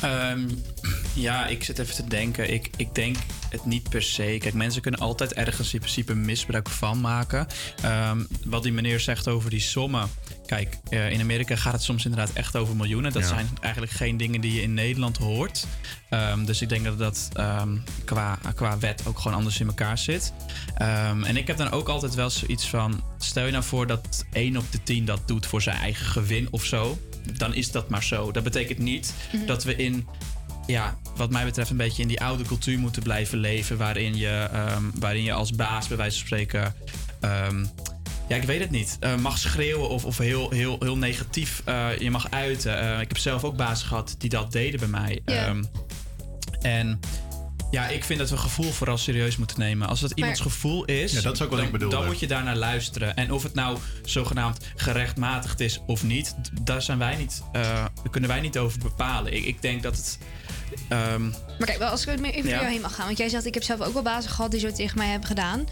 [0.00, 0.48] Ehm,
[1.14, 2.52] ja, ik zit even te denken.
[2.52, 3.16] Ik, ik denk
[3.50, 4.36] het niet per se.
[4.40, 7.46] Kijk, mensen kunnen altijd ergens in principe misbruik van maken.
[7.82, 10.10] Ehm, wat die meneer zegt over die sommen.
[10.50, 13.12] Kijk, eh, in Amerika gaat het soms inderdaad echt over miljoenen.
[13.12, 13.28] Dat Ja.
[13.28, 15.66] zijn eigenlijk geen dingen die je in Nederland hoort.
[16.08, 19.98] Ehm, dus ik denk dat dat ehm, qua, qua wet ook gewoon anders in elkaar
[19.98, 20.32] zit.
[20.76, 23.02] Ehm, en ik heb dan ook altijd wel zoiets van...
[23.18, 26.48] Stel je nou voor dat 1 op de 10 dat doet voor zijn eigen gewin
[26.50, 26.98] of zo.
[27.36, 28.30] Dan is dat maar zo.
[28.32, 29.46] Dat betekent niet Mhm.
[29.46, 30.06] dat we in
[30.66, 33.76] ja, wat mij betreft een beetje in die oude cultuur moeten blijven leven.
[33.76, 36.74] Waarin je, ehm, waarin je als baas, bij wijze van spreken.
[37.20, 37.64] ehm,
[38.30, 38.96] ja, ik weet het niet.
[39.00, 42.80] eh, mag schreeuwen of, of heel, heel, heel negatief eh, je mag uiten.
[42.80, 45.20] Eh, ik heb zelf ook bazen gehad die dat deden bij mij.
[45.24, 45.64] Ehm,
[46.60, 47.00] en
[47.70, 49.88] ja, ik vind dat we gevoel vooral serieus moeten nemen.
[49.88, 52.18] Als dat iemands Maar- gevoel is, Ja, dat is ook wat dan, ik dan moet
[52.20, 53.16] je daarnaar luisteren.
[53.16, 58.10] En of het nou zogenaamd gerechtmatigd is of niet, daar, zijn wij niet, eh, daar
[58.10, 59.32] kunnen wij niet over bepalen.
[59.34, 60.18] Ik, ik denk dat het.
[60.88, 62.40] ehm, Maar kijk, wel als ik even Ja.
[62.40, 63.06] voor jou heen mag gaan.
[63.06, 65.28] Want jij zegt, ik heb zelf ook wel bazen gehad die zo tegen mij hebben
[65.28, 65.66] gedaan.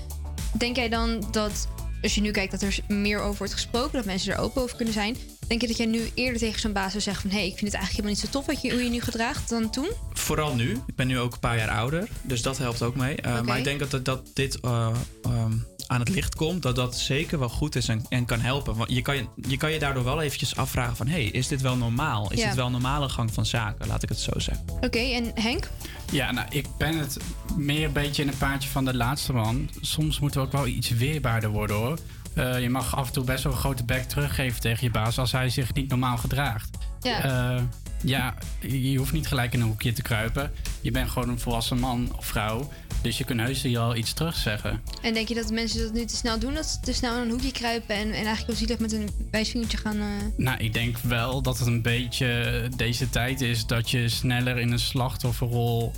[0.58, 1.68] Denk jij dan dat,
[2.02, 4.76] als je nu kijkt dat er meer over wordt gesproken, dat mensen er open over
[4.76, 5.16] kunnen zijn.
[5.46, 7.30] Denk je dat jij nu eerder tegen zo'n baas zou zeggen van...
[7.30, 9.00] hé, hey, ik vind het eigenlijk helemaal niet zo tof wat je, hoe je nu
[9.00, 9.88] gedraagt dan toen?
[10.12, 10.70] Vooral nu.
[10.86, 12.08] Ik ben nu ook een paar jaar ouder.
[12.22, 13.16] Dus dat helpt ook mee.
[13.24, 13.42] Uh, Oké.
[13.42, 14.96] Maar ik denk dat, dat, dat dit uh,
[15.26, 16.62] um, aan het licht komt.
[16.62, 18.76] Dat dat zeker wel goed is en, en kan helpen.
[18.76, 21.06] Want je kan, je, je kan je daardoor wel eventjes afvragen van...
[21.06, 22.32] hé, hey, is dit wel normaal?
[22.32, 22.46] Is Ja.
[22.46, 23.86] dit wel een normale gang van zaken?
[23.86, 24.64] Laat ik het zo zeggen.
[24.80, 25.68] Oké, en Henk?
[26.12, 27.16] Ja, nou, ik ben het
[27.56, 29.68] meer een beetje in een paardje van de laatste man.
[29.80, 31.98] Soms moeten we ook wel iets weerbaarder worden hoor.
[32.34, 35.18] Uh, je mag af en toe best wel een grote bek teruggeven tegen je baas
[35.18, 36.68] als hij zich niet normaal gedraagt.
[37.00, 37.54] Ja.
[37.56, 37.62] Uh,
[38.04, 40.52] ja, je hoeft niet gelijk in een hoekje te kruipen.
[40.80, 42.70] Je bent gewoon een volwassen man of vrouw.
[43.02, 44.82] Dus je kunt heus hier al iets terugzeggen.
[45.02, 46.54] En denk je dat mensen dat nu te snel doen?
[46.54, 49.08] Dat ze te snel in een hoekje kruipen en, en eigenlijk wel zielig met een
[49.30, 49.96] wijsvingertje gaan...
[49.96, 50.04] Uh...
[50.36, 54.72] Nou, ik denk wel dat het een beetje deze tijd is dat je sneller in
[54.72, 55.92] een slachtofferrol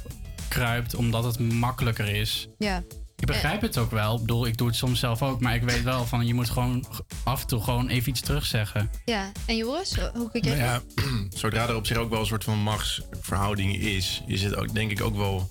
[0.48, 2.48] kruipt omdat het makkelijker is.
[2.58, 2.82] Ja.
[3.20, 4.14] Ik begrijp het ook wel.
[4.14, 5.40] Ik bedoel, ik doe het soms zelf ook.
[5.40, 6.84] Maar ik weet wel van je moet gewoon
[7.24, 8.90] af en toe gewoon even iets terugzeggen.
[9.04, 10.56] Ja, en Joris, hoe kijk jij?
[10.56, 10.82] Nou ja,
[11.38, 14.90] zodra er op zich ook wel een soort van machtsverhouding is, is het ook denk
[14.90, 15.48] ik ook wel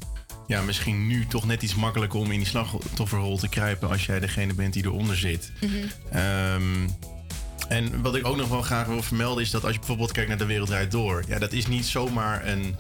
[0.47, 4.19] ja, misschien nu toch net iets makkelijker om in die slachtofferrol te kruipen als jij
[4.19, 5.51] degene bent die eronder zit.
[5.61, 6.17] Mhm.
[6.17, 6.97] Um,
[7.67, 10.29] en wat ik ook nog wel graag wil vermelden is dat als je bijvoorbeeld kijkt
[10.29, 12.75] naar de wereld draait door, ja, dat is niet zomaar een,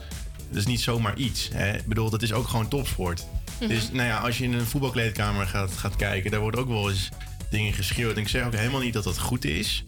[0.47, 1.49] dat is niet zomaar iets.
[1.53, 1.75] Hè?
[1.75, 3.25] Ik bedoel, dat is ook gewoon topsport.
[3.67, 6.89] Dus nou ja, als je in een voetbalkleedkamer gaat, gaat kijken, daar worden ook wel
[6.89, 7.09] eens
[7.49, 8.15] dingen geschreeuwd.
[8.15, 9.85] En ik zeg ook helemaal niet dat dat goed is.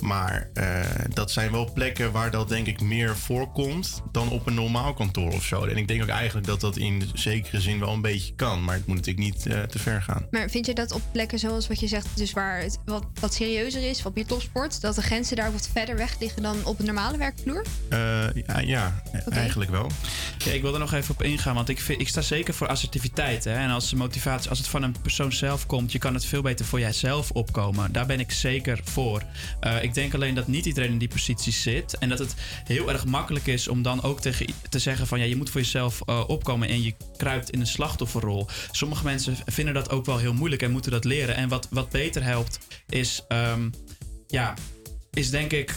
[0.00, 0.64] Maar uh,
[1.08, 5.32] dat zijn wel plekken waar dat denk ik meer voorkomt dan op een normaal kantoor
[5.32, 5.64] of zo.
[5.64, 8.64] En ik denk ook eigenlijk dat dat in zekere zin wel een beetje kan.
[8.64, 10.26] Maar het moet natuurlijk niet uh, te ver gaan.
[10.30, 13.34] Maar vind je dat op plekken zoals wat je zegt, dus waar het wat, wat
[13.34, 16.78] serieuzer is, wat meer topsport, dat de grenzen daar wat verder weg liggen dan op
[16.78, 17.64] een normale werkvloer?
[17.92, 17.98] Uh,
[18.46, 19.38] ja, ja okay.
[19.38, 19.90] eigenlijk wel.
[20.38, 22.68] Ja, ik wil er nog even op ingaan, want ik, vind, ik sta zeker voor
[22.68, 23.44] assertiviteit.
[23.44, 23.52] Hè?
[23.54, 26.64] En als motivatie, als het van een persoon zelf komt, je kan het veel beter
[26.64, 27.92] voor jijzelf opkomen.
[27.92, 29.22] Daar ben ik zeker voor.
[29.60, 31.98] Uh, ik denk alleen dat niet iedereen in die positie zit.
[31.98, 32.34] En dat het
[32.64, 34.20] heel erg makkelijk is om dan ook
[34.68, 37.66] te zeggen van ja, je moet voor jezelf uh, opkomen en je kruipt in een
[37.66, 38.46] slachtofferrol.
[38.70, 41.36] Sommige mensen vinden dat ook wel heel moeilijk en moeten dat leren.
[41.36, 42.58] En wat, wat beter helpt,
[42.88, 43.70] is, um,
[44.26, 44.54] ja,
[45.12, 45.74] is denk ik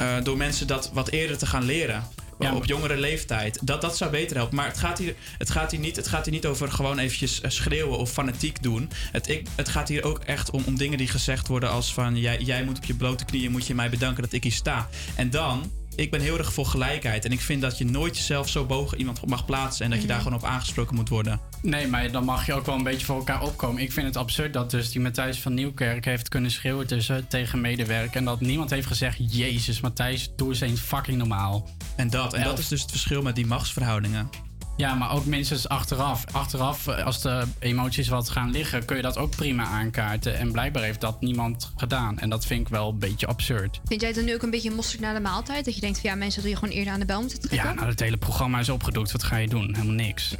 [0.00, 2.04] uh, door mensen dat wat eerder te gaan leren.
[2.38, 3.58] Ja, op jongere leeftijd.
[3.62, 4.56] Dat, dat zou beter helpen.
[4.56, 7.40] Maar het gaat, hier, het, gaat hier niet, het gaat hier niet over gewoon eventjes
[7.40, 8.90] eh, schreeuwen of fanatiek doen.
[9.12, 12.16] Het, ik, het gaat hier ook echt om, om dingen die gezegd worden als van...
[12.16, 14.88] Jij, jij moet op je blote knieën, moet je mij bedanken dat ik hier sta.
[15.14, 17.24] En dan ik ben heel erg voor gelijkheid.
[17.24, 19.84] En ik vind dat je nooit jezelf zo boven iemand mag plaatsen.
[19.84, 20.26] En dat je daar Mhm.
[20.26, 21.40] gewoon op aangesproken moet worden.
[21.62, 23.82] Nee, maar dan mag je ook wel een beetje voor elkaar opkomen.
[23.82, 27.60] Ik vind het absurd dat dus die Matthijs van Nieuwkerk heeft kunnen schreeuwen tussen, tegen
[27.60, 28.16] medewerker.
[28.16, 31.68] En dat niemand heeft gezegd, jezus Matthijs, doe eens eens fucking normaal.
[31.96, 34.30] En dat, en dat is dus het verschil met die machtsverhoudingen.
[34.78, 36.24] Ja, maar ook minstens achteraf.
[36.32, 40.38] Achteraf, eh, als de emoties wat gaan liggen, kun je dat ook prima aankaarten.
[40.38, 42.18] En blijkbaar heeft dat niemand gedaan.
[42.18, 43.80] En dat vind ik wel een beetje absurd.
[43.84, 45.64] Vind jij het dan nu ook een beetje mosterd na de maaltijd?
[45.64, 47.68] Dat je denkt van ja, mensen hadden je gewoon eerder aan de bel moeten trekken?
[47.68, 49.12] Ja, nou, het hele programma is opgedoekt.
[49.12, 49.74] Wat ga je doen?
[49.74, 50.34] Helemaal niks.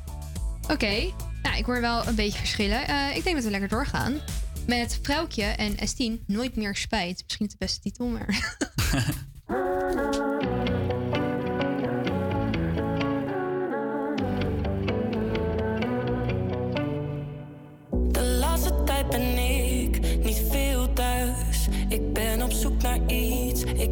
[0.74, 2.86] Oké, nou, ik hoor wel een beetje verschillen.
[2.88, 4.14] Eh, ik denk dat we lekker doorgaan.
[4.66, 7.22] Met Vrouwtje en S10, Nooit meer spijt.
[7.22, 8.56] Misschien niet de beste titel, maar...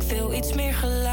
[0.09, 1.08] wil iets meer geluid.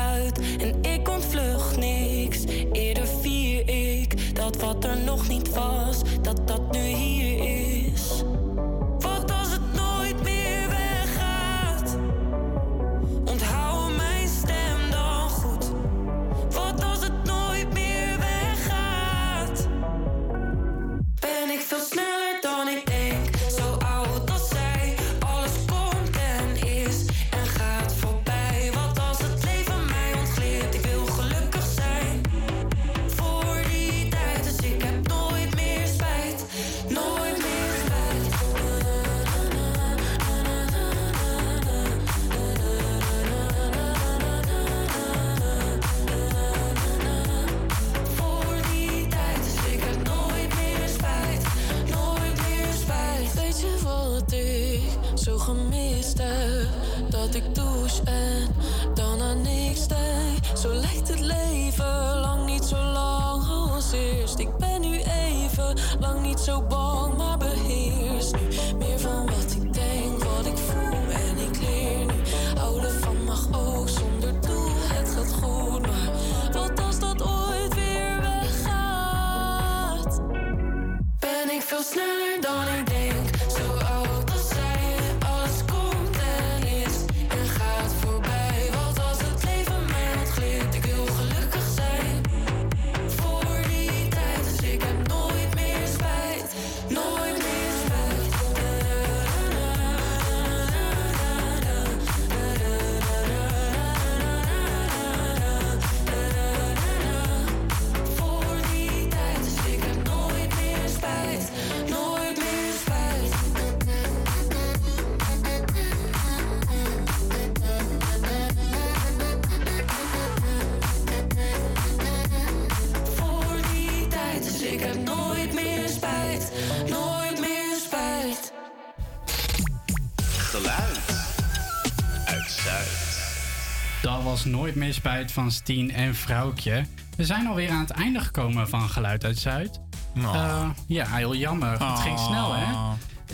[134.46, 136.86] Nooit meer spijt van Steen en Vrouwtje.
[137.18, 139.80] We zijn alweer aan het einde gekomen van Geluid uit Zuid.
[140.16, 141.72] Eh, ja, heel jammer.
[141.90, 142.26] Het ging Oh.
[142.28, 142.74] snel, hè?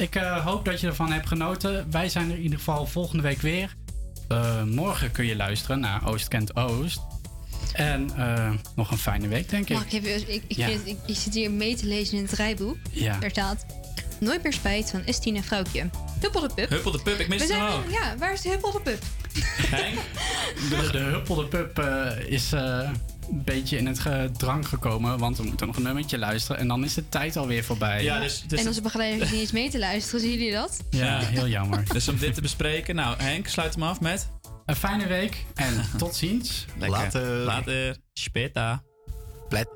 [0.03, 1.91] Ik eh, hoop dat je ervan hebt genoten.
[1.91, 3.75] Wij zijn er in ieder geval volgende week weer.
[4.27, 6.99] Eh, morgen kun je luisteren naar Oost Kent Oost.
[7.73, 9.75] En eh, nog een fijne week, denk ik.
[9.75, 10.33] Mag ik even...
[10.33, 10.67] Ik, ik, Ja.
[10.67, 12.77] vind- ik, ik zit hier mee te lezen in het rijboek.
[12.91, 13.17] Ja.
[13.19, 13.65] Daar staat...
[14.19, 15.89] Nooit meer spijt van S10 en Vrouwtje.
[16.19, 16.69] Huppel de pup.
[16.69, 17.89] Huppel de pup, ik mis zijn- ook.
[17.89, 19.03] Ja, waar is de Huppel de pup?
[20.69, 22.89] De, de Huppel de Pup eh, is eh,
[23.29, 25.17] een beetje in het gedrang gekomen.
[25.17, 26.61] Want we moeten nog een nummertje luisteren.
[26.61, 28.03] En dan is de tijd alweer voorbij.
[28.03, 30.21] Ja, dus, dus En onze begeleider is niet eens mee te luisteren.
[30.21, 30.79] Zien jullie dat?
[30.89, 31.83] Ja, heel jammer.
[31.93, 34.29] Dus om dit te bespreken, nou Henk, sluit hem af met...
[34.65, 36.65] Een fijne week en tot ziens.
[36.77, 36.99] Lekker.
[36.99, 37.25] Later.
[37.25, 37.97] Later.
[38.13, 38.83] Speta.
[39.49, 39.67] Plet.